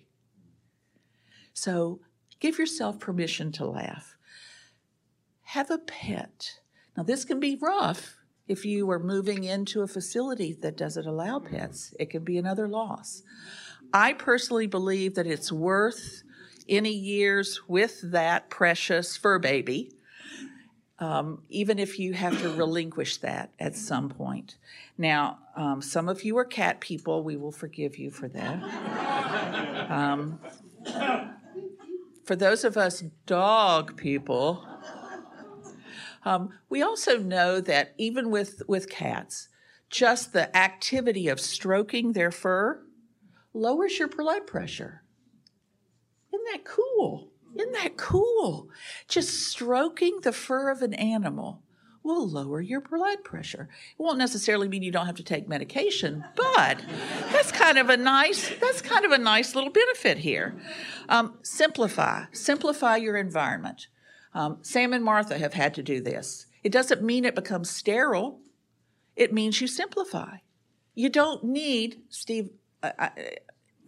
So 1.52 2.00
give 2.40 2.58
yourself 2.58 2.98
permission 2.98 3.52
to 3.52 3.66
laugh. 3.66 4.16
Have 5.42 5.70
a 5.70 5.78
pet. 5.78 6.58
Now, 6.96 7.02
this 7.02 7.24
can 7.24 7.40
be 7.40 7.56
rough 7.60 8.16
if 8.48 8.64
you 8.64 8.90
are 8.90 8.98
moving 8.98 9.44
into 9.44 9.82
a 9.82 9.86
facility 9.86 10.52
that 10.60 10.76
doesn't 10.76 11.06
allow 11.06 11.38
pets, 11.38 11.94
it 11.98 12.10
can 12.10 12.24
be 12.24 12.38
another 12.38 12.68
loss. 12.68 13.22
I 13.92 14.12
personally 14.12 14.66
believe 14.66 15.14
that 15.14 15.26
it's 15.26 15.52
worth 15.52 16.22
any 16.68 16.92
years 16.92 17.60
with 17.68 18.00
that 18.12 18.50
precious 18.50 19.16
fur 19.16 19.38
baby, 19.38 19.92
um, 20.98 21.42
even 21.48 21.78
if 21.78 21.98
you 21.98 22.12
have 22.12 22.40
to 22.42 22.50
relinquish 22.50 23.18
that 23.18 23.52
at 23.58 23.76
some 23.76 24.08
point. 24.08 24.56
Now, 24.98 25.38
um, 25.56 25.82
some 25.82 26.08
of 26.08 26.22
you 26.22 26.36
are 26.38 26.44
cat 26.44 26.80
people. 26.80 27.22
We 27.22 27.36
will 27.36 27.52
forgive 27.52 27.98
you 27.98 28.10
for 28.10 28.28
that. 28.28 29.90
Um, 29.90 30.38
for 32.32 32.36
those 32.36 32.64
of 32.64 32.78
us 32.78 33.02
dog 33.26 33.94
people, 33.94 34.66
um, 36.24 36.48
we 36.70 36.80
also 36.80 37.18
know 37.18 37.60
that 37.60 37.92
even 37.98 38.30
with, 38.30 38.62
with 38.66 38.88
cats, 38.88 39.50
just 39.90 40.32
the 40.32 40.56
activity 40.56 41.28
of 41.28 41.38
stroking 41.38 42.14
their 42.14 42.30
fur 42.30 42.82
lowers 43.52 43.98
your 43.98 44.08
blood 44.08 44.46
pressure. 44.46 45.02
Isn't 46.32 46.46
that 46.52 46.64
cool? 46.64 47.28
Isn't 47.54 47.74
that 47.74 47.98
cool? 47.98 48.70
Just 49.08 49.48
stroking 49.48 50.20
the 50.22 50.32
fur 50.32 50.70
of 50.70 50.80
an 50.80 50.94
animal 50.94 51.62
will 52.02 52.28
lower 52.28 52.60
your 52.60 52.80
blood 52.80 53.24
pressure. 53.24 53.68
It 53.98 54.02
won't 54.02 54.18
necessarily 54.18 54.68
mean 54.68 54.82
you 54.82 54.90
don't 54.90 55.06
have 55.06 55.16
to 55.16 55.22
take 55.22 55.48
medication, 55.48 56.24
but 56.36 56.82
that's 57.30 57.52
kind 57.52 57.78
of 57.78 57.90
a 57.90 57.96
nice 57.96 58.50
that's 58.60 58.82
kind 58.82 59.04
of 59.04 59.12
a 59.12 59.18
nice 59.18 59.54
little 59.54 59.70
benefit 59.70 60.18
here. 60.18 60.54
Um, 61.08 61.38
simplify, 61.42 62.24
simplify 62.32 62.96
your 62.96 63.16
environment. 63.16 63.88
Um, 64.34 64.58
Sam 64.62 64.92
and 64.92 65.04
Martha 65.04 65.38
have 65.38 65.54
had 65.54 65.74
to 65.74 65.82
do 65.82 66.00
this. 66.00 66.46
It 66.62 66.72
doesn't 66.72 67.02
mean 67.02 67.24
it 67.24 67.34
becomes 67.34 67.70
sterile, 67.70 68.40
it 69.16 69.32
means 69.32 69.60
you 69.60 69.66
simplify. 69.66 70.38
You 70.94 71.08
don't 71.08 71.44
need, 71.44 72.02
Steve, 72.08 72.50
I, 72.82 73.10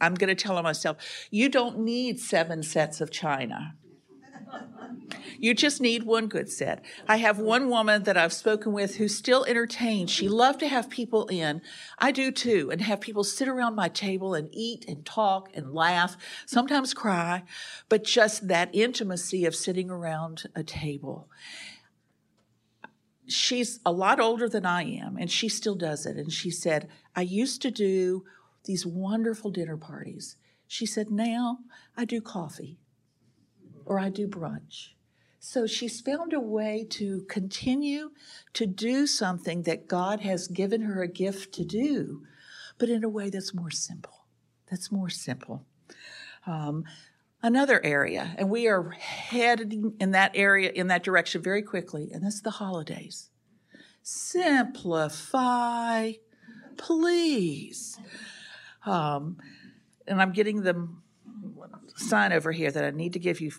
am 0.01 0.15
going 0.15 0.35
to 0.35 0.35
tell 0.35 0.61
myself, 0.63 0.97
you 1.31 1.49
don't 1.49 1.79
need 1.79 2.19
seven 2.19 2.63
sets 2.63 3.01
of 3.01 3.11
china. 3.11 3.75
You 5.39 5.53
just 5.53 5.81
need 5.81 6.05
one 6.05 6.29
good 6.29 6.51
set. 6.51 6.85
I 7.09 7.17
have 7.19 7.39
one 7.39 7.69
woman 7.69 8.05
that 8.05 8.17
I've 8.17 8.33
spoken 8.33 8.73
with 8.73 8.97
who 8.97 9.09
still 9.09 9.45
entertains. 9.45 10.11
She 10.11 10.29
loved 10.29 10.61
to 10.61 10.69
have 10.69 10.89
people 10.89 11.27
in. 11.27 11.61
I 11.99 12.13
do 12.13 12.31
too, 12.31 12.71
and 12.71 12.81
have 12.81 13.01
people 13.01 13.25
sit 13.25 13.49
around 13.49 13.75
my 13.75 13.89
table 13.89 14.35
and 14.35 14.49
eat 14.53 14.85
and 14.89 15.05
talk 15.05 15.51
and 15.55 15.75
laugh, 15.75 16.17
sometimes 16.47 16.95
cry, 16.95 17.43
but 17.89 18.05
just 18.05 18.49
that 18.49 18.71
intimacy 18.73 19.45
of 19.45 19.55
sitting 19.55 19.91
around 19.91 20.45
a 20.55 20.63
table. 20.63 21.29
She's 23.27 23.81
a 23.85 23.93
lot 23.93 24.21
older 24.21 24.49
than 24.49 24.67
I 24.67 24.85
am, 24.85 25.17
and 25.19 25.31
she 25.31 25.49
still 25.49 25.75
does 25.75 26.07
it. 26.07 26.17
And 26.17 26.33
she 26.33 26.51
said, 26.51 26.89
I 27.17 27.23
used 27.23 27.61
to 27.63 27.71
do 27.71 28.25
these 28.65 28.87
wonderful 28.87 29.51
dinner 29.51 29.77
parties. 29.77 30.37
She 30.67 30.87
said, 30.87 31.11
now 31.11 31.59
I 31.97 32.05
do 32.05 32.21
coffee 32.21 32.79
or 33.87 33.99
I 33.99 34.09
do 34.09 34.27
brunch. 34.27 34.91
So 35.39 35.67
she's 35.67 36.01
found 36.01 36.33
a 36.33 36.41
way 36.41 36.87
to 36.91 37.23
continue 37.29 38.13
to 38.55 38.67
do 38.67 39.07
something 39.07 39.65
that 39.65 39.87
God 39.87 40.21
has 40.21 40.49
given 40.49 40.81
her 40.83 41.03
a 41.03 41.09
gift 41.09 41.53
to 41.55 41.65
do, 41.65 42.23
but 42.79 42.89
in 42.89 43.05
a 43.05 43.11
way 43.11 43.29
that's 43.29 43.53
more 43.53 43.71
simple. 43.71 44.25
That's 44.71 44.91
more 44.91 45.11
simple. 45.11 45.67
Um, 46.47 46.85
another 47.43 47.85
area, 47.85 48.35
and 48.39 48.49
we 48.49 48.67
are 48.69 48.89
heading 48.93 49.93
in 50.01 50.13
that 50.13 50.33
area, 50.35 50.71
in 50.71 50.87
that 50.87 51.03
direction 51.03 51.43
very 51.43 51.63
quickly, 51.63 52.11
and 52.11 52.25
that's 52.25 52.41
the 52.41 52.53
holidays. 52.53 53.29
Simplify, 54.03 55.33
please. 56.79 57.99
Um, 58.87 59.37
and 60.07 60.23
I'm 60.23 60.33
getting 60.33 60.63
the 60.63 60.89
sign 61.97 62.33
over 62.33 62.51
here 62.51 62.71
that 62.71 62.85
I 62.85 62.91
need 62.91 63.13
to 63.13 63.19
give 63.19 63.43
you 63.43 63.53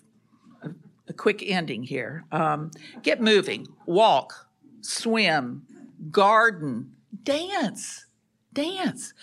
a 1.07 1.13
quick 1.13 1.43
ending 1.45 1.83
here. 1.83 2.25
Um, 2.31 2.71
get 3.03 3.21
moving, 3.21 3.67
walk, 3.85 4.47
swim, 4.81 5.63
garden, 6.11 6.93
dance, 7.23 8.05
dance. 8.53 9.13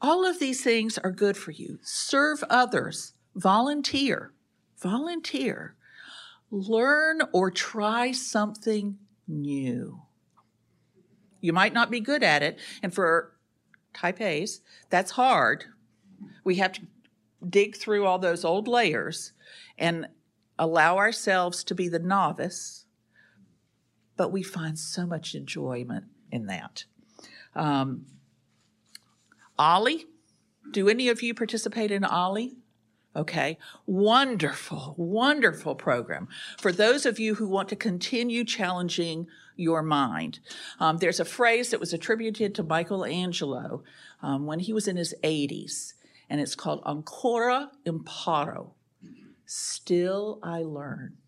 All 0.00 0.26
of 0.26 0.38
these 0.38 0.62
things 0.62 0.98
are 0.98 1.12
good 1.12 1.36
for 1.36 1.52
you. 1.52 1.78
Serve 1.82 2.42
others, 2.50 3.14
volunteer, 3.34 4.32
volunteer. 4.80 5.74
Learn 6.50 7.22
or 7.32 7.50
try 7.50 8.12
something 8.12 8.98
new. 9.26 10.02
You 11.40 11.52
might 11.52 11.72
not 11.72 11.90
be 11.90 12.00
good 12.00 12.22
at 12.22 12.42
it, 12.42 12.58
and 12.82 12.92
for 12.92 13.32
type 13.94 14.20
A's, 14.20 14.60
that's 14.90 15.12
hard. 15.12 15.64
We 16.44 16.56
have 16.56 16.72
to 16.72 16.82
dig 17.48 17.76
through 17.76 18.06
all 18.06 18.18
those 18.18 18.44
old 18.44 18.68
layers 18.68 19.32
and 19.78 20.06
allow 20.58 20.96
ourselves 20.96 21.64
to 21.64 21.74
be 21.74 21.88
the 21.88 21.98
novice, 21.98 22.84
but 24.16 24.32
we 24.32 24.42
find 24.42 24.78
so 24.78 25.06
much 25.06 25.34
enjoyment 25.34 26.04
in 26.30 26.46
that. 26.46 26.84
Um, 27.54 28.06
OLLI, 29.58 30.06
do 30.70 30.88
any 30.88 31.08
of 31.08 31.22
you 31.22 31.34
participate 31.34 31.90
in 31.90 32.04
OLLI? 32.04 32.56
Okay, 33.14 33.58
wonderful, 33.84 34.94
wonderful 34.96 35.74
program 35.74 36.28
for 36.58 36.72
those 36.72 37.04
of 37.04 37.18
you 37.18 37.34
who 37.34 37.46
want 37.46 37.68
to 37.68 37.76
continue 37.76 38.42
challenging 38.42 39.26
your 39.54 39.82
mind. 39.82 40.40
Um, 40.80 40.96
there's 40.96 41.20
a 41.20 41.26
phrase 41.26 41.70
that 41.70 41.80
was 41.80 41.92
attributed 41.92 42.54
to 42.54 42.62
Michelangelo 42.62 43.82
um, 44.22 44.46
when 44.46 44.60
he 44.60 44.72
was 44.72 44.88
in 44.88 44.96
his 44.96 45.14
80s, 45.22 45.92
and 46.30 46.40
it's 46.40 46.54
called 46.54 46.82
ancora 46.86 47.70
imparo. 47.84 48.72
Still 49.54 50.38
I 50.42 50.62
learn. 50.62 51.18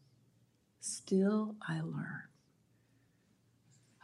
Still 0.81 1.57
I 1.69 1.83
learn. 1.83 2.23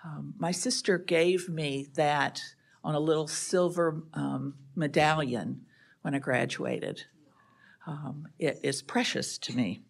Um, 0.04 0.34
my 0.36 0.50
sister 0.50 0.98
gave 0.98 1.48
me 1.48 1.86
that 1.94 2.42
on 2.84 2.94
a 2.94 3.00
little 3.00 3.26
silver 3.26 4.02
um, 4.12 4.56
medallion 4.76 5.62
when 6.02 6.14
I 6.14 6.18
graduated. 6.18 7.04
Um, 7.86 8.28
it 8.38 8.60
is 8.62 8.82
precious 8.82 9.38
to 9.38 9.56
me. 9.56 9.80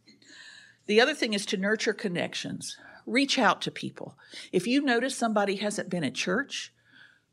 The 0.87 1.01
other 1.01 1.15
thing 1.15 1.35
is 1.35 1.45
to 1.47 1.57
nurture 1.57 1.93
connections. 1.93 2.79
Reach 3.07 3.37
out 3.37 3.61
to 3.63 3.73
people. 3.73 4.17
If 4.53 4.65
you 4.65 4.81
notice 4.81 5.17
somebody 5.17 5.57
hasn't 5.57 5.91
been 5.91 6.05
at 6.05 6.15
church, 6.15 6.73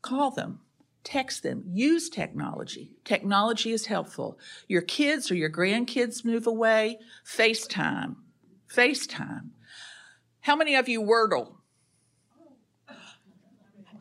call 0.02 0.32
them, 0.32 0.62
text 1.08 1.42
them, 1.42 1.64
use 1.66 2.10
technology. 2.10 2.90
Technology 3.02 3.72
is 3.72 3.86
helpful. 3.86 4.38
Your 4.68 4.82
kids 4.82 5.30
or 5.30 5.34
your 5.34 5.48
grandkids 5.48 6.22
move 6.22 6.46
away, 6.46 6.98
FaceTime. 7.26 8.16
FaceTime. 8.70 9.48
How 10.40 10.54
many 10.54 10.74
of 10.74 10.86
you 10.86 11.02
Wordle? 11.02 11.54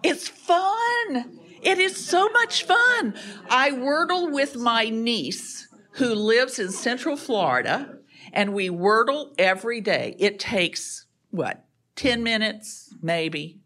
It's 0.03 0.27
fun. 0.27 1.39
It 1.61 1.79
is 1.79 1.95
so 1.95 2.27
much 2.29 2.65
fun. 2.65 3.15
I 3.49 3.71
Wordle 3.71 4.33
with 4.33 4.57
my 4.57 4.89
niece 4.89 5.69
who 5.91 6.13
lives 6.13 6.59
in 6.59 6.71
Central 6.71 7.15
Florida, 7.15 7.99
and 8.33 8.53
we 8.53 8.69
Wordle 8.69 9.33
every 9.37 9.79
day. 9.79 10.13
It 10.19 10.39
takes, 10.39 11.05
what, 11.31 11.63
10 11.95 12.21
minutes, 12.21 12.93
maybe. 13.01 13.61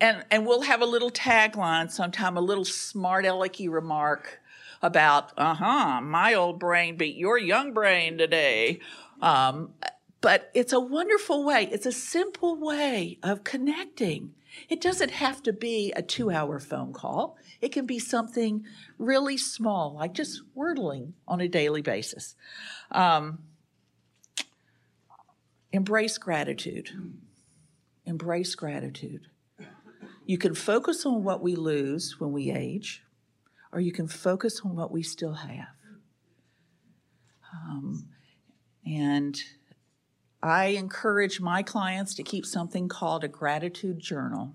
And, 0.00 0.24
and 0.30 0.46
we'll 0.46 0.62
have 0.62 0.82
a 0.82 0.86
little 0.86 1.10
tagline 1.10 1.90
sometime, 1.90 2.36
a 2.36 2.40
little 2.40 2.64
smart 2.64 3.24
alecky 3.24 3.70
remark 3.70 4.40
about, 4.82 5.32
uh 5.36 5.54
huh, 5.54 6.00
my 6.00 6.34
old 6.34 6.58
brain 6.58 6.96
beat 6.96 7.16
your 7.16 7.38
young 7.38 7.72
brain 7.72 8.18
today. 8.18 8.80
Um, 9.20 9.74
but 10.20 10.50
it's 10.54 10.72
a 10.72 10.80
wonderful 10.80 11.44
way, 11.44 11.68
it's 11.70 11.86
a 11.86 11.92
simple 11.92 12.56
way 12.56 13.18
of 13.22 13.44
connecting. 13.44 14.34
It 14.68 14.80
doesn't 14.80 15.10
have 15.10 15.42
to 15.44 15.52
be 15.52 15.92
a 15.96 16.02
two 16.02 16.30
hour 16.30 16.58
phone 16.58 16.92
call. 16.92 17.36
It 17.60 17.72
can 17.72 17.86
be 17.86 17.98
something 17.98 18.64
really 18.98 19.36
small, 19.36 19.94
like 19.94 20.12
just 20.12 20.42
wordling 20.56 21.12
on 21.26 21.40
a 21.40 21.48
daily 21.48 21.82
basis. 21.82 22.36
Um, 22.90 23.38
embrace 25.72 26.18
gratitude. 26.18 26.90
Embrace 28.04 28.54
gratitude. 28.54 29.28
You 30.24 30.38
can 30.38 30.54
focus 30.54 31.04
on 31.04 31.24
what 31.24 31.42
we 31.42 31.56
lose 31.56 32.20
when 32.20 32.32
we 32.32 32.50
age, 32.50 33.02
or 33.72 33.80
you 33.80 33.92
can 33.92 34.06
focus 34.06 34.60
on 34.64 34.76
what 34.76 34.92
we 34.92 35.02
still 35.02 35.34
have. 35.34 35.74
Um, 37.52 38.08
and 38.86 39.38
I 40.42 40.66
encourage 40.66 41.40
my 41.40 41.62
clients 41.62 42.14
to 42.14 42.22
keep 42.22 42.46
something 42.46 42.88
called 42.88 43.24
a 43.24 43.28
gratitude 43.28 44.00
journal. 44.00 44.54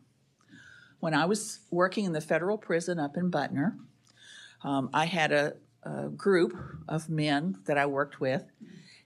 When 0.99 1.13
I 1.13 1.25
was 1.25 1.59
working 1.69 2.05
in 2.05 2.13
the 2.13 2.21
federal 2.21 2.57
prison 2.57 2.99
up 2.99 3.17
in 3.17 3.29
Butner, 3.29 3.77
um, 4.63 4.89
I 4.93 5.05
had 5.05 5.31
a, 5.31 5.53
a 5.83 6.09
group 6.09 6.57
of 6.87 7.09
men 7.09 7.57
that 7.65 7.77
I 7.77 7.85
worked 7.85 8.19
with, 8.19 8.43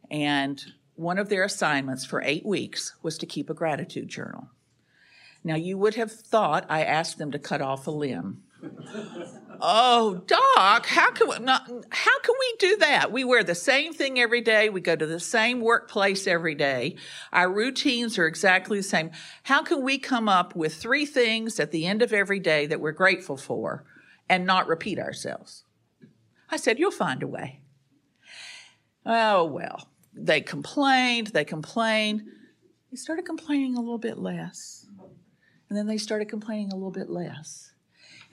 and 0.09 0.63
one 0.95 1.17
of 1.17 1.29
their 1.29 1.43
assignments 1.43 2.05
for 2.05 2.21
eight 2.21 2.45
weeks 2.45 2.95
was 3.01 3.17
to 3.17 3.25
keep 3.25 3.49
a 3.49 3.53
gratitude 3.53 4.07
journal. 4.07 4.49
Now, 5.43 5.55
you 5.55 5.77
would 5.77 5.95
have 5.95 6.11
thought 6.11 6.65
I 6.69 6.83
asked 6.83 7.17
them 7.17 7.31
to 7.31 7.39
cut 7.39 7.61
off 7.61 7.87
a 7.87 7.91
limb. 7.91 8.43
oh, 9.59 10.21
Doc, 10.27 10.85
how 10.85 11.09
can 11.11 11.29
we 11.29 11.39
not, 11.39 11.67
how 11.89 12.19
can 12.19 12.35
we 12.39 12.55
do 12.59 12.77
that? 12.77 13.11
We 13.11 13.23
wear 13.23 13.43
the 13.43 13.55
same 13.55 13.91
thing 13.93 14.19
every 14.19 14.41
day. 14.41 14.69
We 14.69 14.81
go 14.81 14.95
to 14.95 15.07
the 15.07 15.19
same 15.19 15.61
workplace 15.61 16.27
every 16.27 16.53
day. 16.53 16.95
Our 17.33 17.51
routines 17.51 18.19
are 18.19 18.27
exactly 18.27 18.77
the 18.77 18.83
same. 18.83 19.09
How 19.43 19.63
can 19.63 19.81
we 19.83 19.97
come 19.97 20.29
up 20.29 20.55
with 20.55 20.75
three 20.75 21.07
things 21.07 21.59
at 21.59 21.71
the 21.71 21.87
end 21.87 22.03
of 22.03 22.13
every 22.13 22.39
day 22.39 22.67
that 22.67 22.79
we're 22.79 22.91
grateful 22.91 23.37
for 23.37 23.83
and 24.29 24.45
not 24.45 24.67
repeat 24.67 24.99
ourselves? 24.99 25.63
I 26.51 26.57
said, 26.57 26.77
You'll 26.77 26.91
find 26.91 27.23
a 27.23 27.27
way. 27.27 27.61
Oh, 29.05 29.45
well, 29.45 29.87
they 30.13 30.41
complained, 30.41 31.27
they 31.27 31.45
complained. 31.45 32.23
They 32.91 32.97
started 32.97 33.25
complaining 33.25 33.75
a 33.75 33.79
little 33.79 33.97
bit 33.97 34.19
less. 34.19 34.80
And 35.71 35.77
then 35.77 35.87
they 35.87 35.97
started 35.97 36.27
complaining 36.27 36.73
a 36.73 36.75
little 36.75 36.91
bit 36.91 37.09
less. 37.09 37.71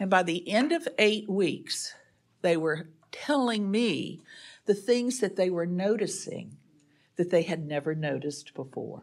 And 0.00 0.10
by 0.10 0.24
the 0.24 0.50
end 0.50 0.72
of 0.72 0.88
eight 0.98 1.30
weeks, 1.30 1.94
they 2.42 2.56
were 2.56 2.88
telling 3.12 3.70
me 3.70 4.22
the 4.66 4.74
things 4.74 5.20
that 5.20 5.36
they 5.36 5.48
were 5.48 5.64
noticing 5.64 6.56
that 7.14 7.30
they 7.30 7.42
had 7.42 7.64
never 7.64 7.94
noticed 7.94 8.54
before. 8.54 9.02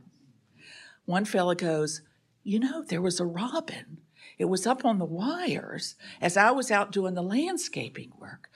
One 1.05 1.23
fella 1.23 1.55
goes, 1.55 2.01
You 2.43 2.59
know, 2.59 2.83
there 2.83 3.01
was 3.01 3.21
a 3.21 3.25
robin. 3.25 3.99
It 4.37 4.49
was 4.49 4.67
up 4.67 4.83
on 4.83 4.99
the 4.99 5.05
wires 5.05 5.95
as 6.19 6.35
I 6.35 6.51
was 6.51 6.71
out 6.71 6.91
doing 6.91 7.13
the 7.13 7.21
landscaping 7.21 8.11
work. 8.19 8.49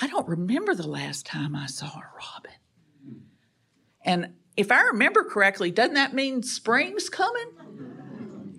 I 0.00 0.06
don't 0.06 0.28
remember 0.28 0.72
the 0.72 0.86
last 0.86 1.26
time 1.26 1.56
I 1.56 1.66
saw 1.66 1.88
a 1.88 2.12
robin. 2.16 2.60
And 4.04 4.34
if 4.56 4.70
I 4.70 4.82
remember 4.82 5.24
correctly, 5.24 5.72
doesn't 5.72 5.94
that 5.94 6.14
mean 6.14 6.44
spring's 6.44 7.08
coming? 7.08 7.50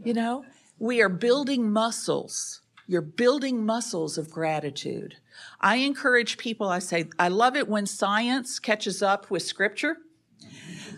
You 0.04 0.14
know, 0.14 0.46
we 0.80 1.02
are 1.02 1.10
building 1.10 1.72
muscles 1.72 2.62
you're 2.92 3.02
building 3.02 3.66
muscles 3.66 4.18
of 4.18 4.30
gratitude. 4.30 5.16
I 5.62 5.78
encourage 5.78 6.38
people, 6.38 6.68
I 6.68 6.80
say, 6.80 7.08
I 7.18 7.30
love 7.30 7.56
it 7.56 7.70
when 7.70 7.86
science 7.86 8.60
catches 8.60 9.02
up 9.02 9.32
with 9.32 9.44
scripture. 9.44 9.96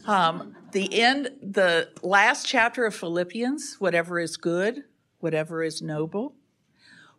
Um, 0.07 0.55
the 0.71 1.01
end, 1.01 1.29
the 1.43 1.89
last 2.01 2.47
chapter 2.47 2.87
of 2.87 2.95
Philippians, 2.95 3.75
whatever 3.77 4.19
is 4.19 4.37
good, 4.37 4.85
whatever 5.19 5.61
is 5.61 5.83
noble. 5.83 6.33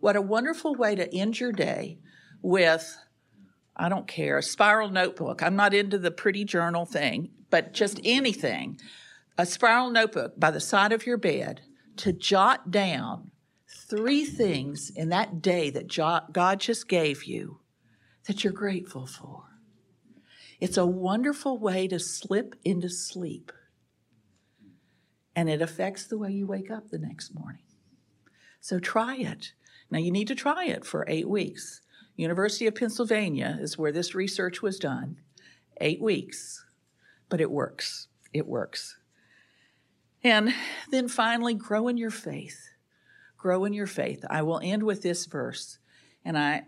What 0.00 0.16
a 0.16 0.20
wonderful 0.20 0.74
way 0.74 0.96
to 0.96 1.14
end 1.14 1.38
your 1.38 1.52
day 1.52 1.98
with, 2.42 2.98
I 3.76 3.88
don't 3.88 4.08
care, 4.08 4.38
a 4.38 4.42
spiral 4.42 4.88
notebook. 4.88 5.40
I'm 5.40 5.54
not 5.54 5.72
into 5.72 5.98
the 5.98 6.10
pretty 6.10 6.44
journal 6.44 6.84
thing, 6.84 7.30
but 7.48 7.74
just 7.74 8.00
anything. 8.02 8.80
A 9.38 9.46
spiral 9.46 9.90
notebook 9.90 10.32
by 10.36 10.50
the 10.50 10.58
side 10.58 10.90
of 10.90 11.06
your 11.06 11.16
bed 11.16 11.60
to 11.96 12.12
jot 12.12 12.70
down 12.70 13.30
three 13.68 14.24
things 14.24 14.90
in 14.90 15.08
that 15.10 15.42
day 15.42 15.70
that 15.70 15.88
God 16.32 16.60
just 16.60 16.88
gave 16.88 17.24
you 17.24 17.60
that 18.26 18.42
you're 18.42 18.52
grateful 18.52 19.06
for. 19.06 19.44
It's 20.60 20.76
a 20.76 20.86
wonderful 20.86 21.58
way 21.58 21.88
to 21.88 21.98
slip 21.98 22.54
into 22.64 22.88
sleep. 22.88 23.52
And 25.36 25.50
it 25.50 25.60
affects 25.60 26.04
the 26.04 26.16
way 26.16 26.30
you 26.30 26.46
wake 26.46 26.70
up 26.70 26.88
the 26.88 26.98
next 26.98 27.34
morning. 27.34 27.64
So 28.60 28.78
try 28.78 29.16
it. 29.16 29.52
Now, 29.90 29.98
you 29.98 30.10
need 30.10 30.28
to 30.28 30.34
try 30.34 30.64
it 30.66 30.84
for 30.84 31.04
eight 31.08 31.28
weeks. 31.28 31.82
University 32.16 32.66
of 32.66 32.76
Pennsylvania 32.76 33.58
is 33.60 33.76
where 33.76 33.92
this 33.92 34.14
research 34.14 34.62
was 34.62 34.78
done. 34.78 35.18
Eight 35.80 36.00
weeks, 36.00 36.64
but 37.28 37.40
it 37.40 37.50
works. 37.50 38.08
It 38.32 38.46
works. 38.46 38.96
And 40.24 40.54
then 40.90 41.06
finally, 41.06 41.54
grow 41.54 41.86
in 41.88 41.96
your 41.96 42.10
faith 42.10 42.70
grow 43.44 43.66
in 43.66 43.74
your 43.74 43.86
faith. 43.86 44.24
I 44.30 44.40
will 44.40 44.58
end 44.62 44.82
with 44.84 45.02
this 45.02 45.26
verse, 45.26 45.76
and 46.24 46.38
I 46.38 46.62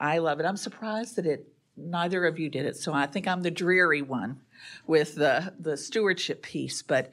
I 0.00 0.16
love 0.16 0.40
it. 0.40 0.46
I'm 0.46 0.56
surprised 0.56 1.16
that 1.16 1.26
it 1.26 1.46
neither 1.76 2.24
of 2.24 2.38
you 2.38 2.48
did 2.48 2.64
it, 2.64 2.74
so 2.74 2.94
I 2.94 3.04
think 3.06 3.28
I'm 3.28 3.42
the 3.42 3.50
dreary 3.50 4.00
one 4.00 4.40
with 4.86 5.14
the 5.16 5.52
the 5.60 5.76
stewardship 5.76 6.42
piece. 6.42 6.80
But 6.80 7.12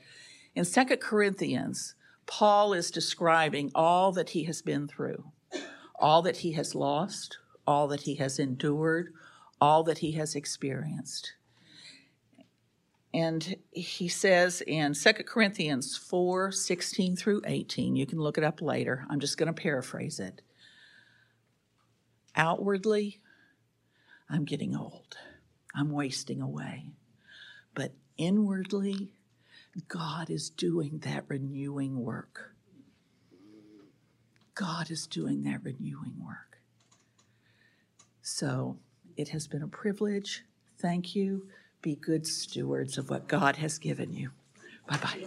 in 0.55 0.63
Second 0.63 1.01
Corinthians, 1.01 1.95
Paul 2.27 2.71
is 2.71 2.91
describing 2.91 3.71
all 3.75 4.13
that 4.13 4.29
he 4.29 4.45
has 4.45 4.61
been 4.61 4.87
through, 4.87 5.33
all 5.99 6.21
that 6.21 6.37
he 6.37 6.53
has 6.53 6.73
lost, 6.73 7.39
all 7.67 7.89
that 7.89 8.03
he 8.03 8.15
has 8.15 8.39
endured, 8.39 9.11
all 9.59 9.83
that 9.83 9.97
he 9.97 10.13
has 10.13 10.33
experienced. 10.33 11.33
And 13.13 13.55
he 13.71 14.07
says 14.07 14.61
in 14.61 14.93
2 14.93 15.13
Corinthians 15.25 15.97
4 15.97 16.51
16 16.51 17.15
through 17.15 17.41
18, 17.45 17.95
you 17.95 18.05
can 18.05 18.19
look 18.19 18.37
it 18.37 18.43
up 18.43 18.61
later. 18.61 19.05
I'm 19.09 19.19
just 19.19 19.37
going 19.37 19.53
to 19.53 19.61
paraphrase 19.61 20.19
it. 20.19 20.41
Outwardly, 22.35 23.19
I'm 24.29 24.45
getting 24.45 24.75
old, 24.75 25.17
I'm 25.75 25.91
wasting 25.91 26.41
away. 26.41 26.91
But 27.73 27.93
inwardly, 28.17 29.13
God 29.87 30.29
is 30.29 30.49
doing 30.49 30.99
that 30.99 31.25
renewing 31.27 32.03
work. 32.03 32.53
God 34.53 34.91
is 34.91 35.07
doing 35.07 35.43
that 35.43 35.63
renewing 35.63 36.15
work. 36.23 36.59
So 38.21 38.77
It 39.19 39.29
has 39.29 39.47
been 39.47 39.61
a 39.61 39.67
privilege. 39.67 40.45
Thank 40.77 41.13
you. 41.13 41.47
Be 41.81 41.95
good 41.95 42.27
stewards 42.27 42.97
of 42.97 43.09
what 43.09 43.27
God 43.27 43.55
has 43.55 43.77
given 43.77 44.13
you. 44.13 44.31
Bye 44.87 44.97
bye. 44.97 45.25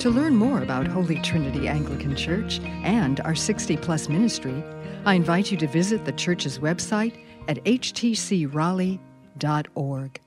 To 0.00 0.10
learn 0.10 0.34
more 0.36 0.62
about 0.62 0.86
Holy 0.86 1.18
Trinity 1.20 1.66
Anglican 1.66 2.14
Church 2.14 2.60
and 2.60 3.18
our 3.20 3.34
60 3.34 3.76
plus 3.78 4.08
ministry, 4.08 4.62
I 5.04 5.14
invite 5.14 5.50
you 5.50 5.56
to 5.58 5.66
visit 5.66 6.04
the 6.04 6.12
church's 6.12 6.60
website 6.60 7.18
at 7.48 7.64
htcraleigh.org. 7.64 10.20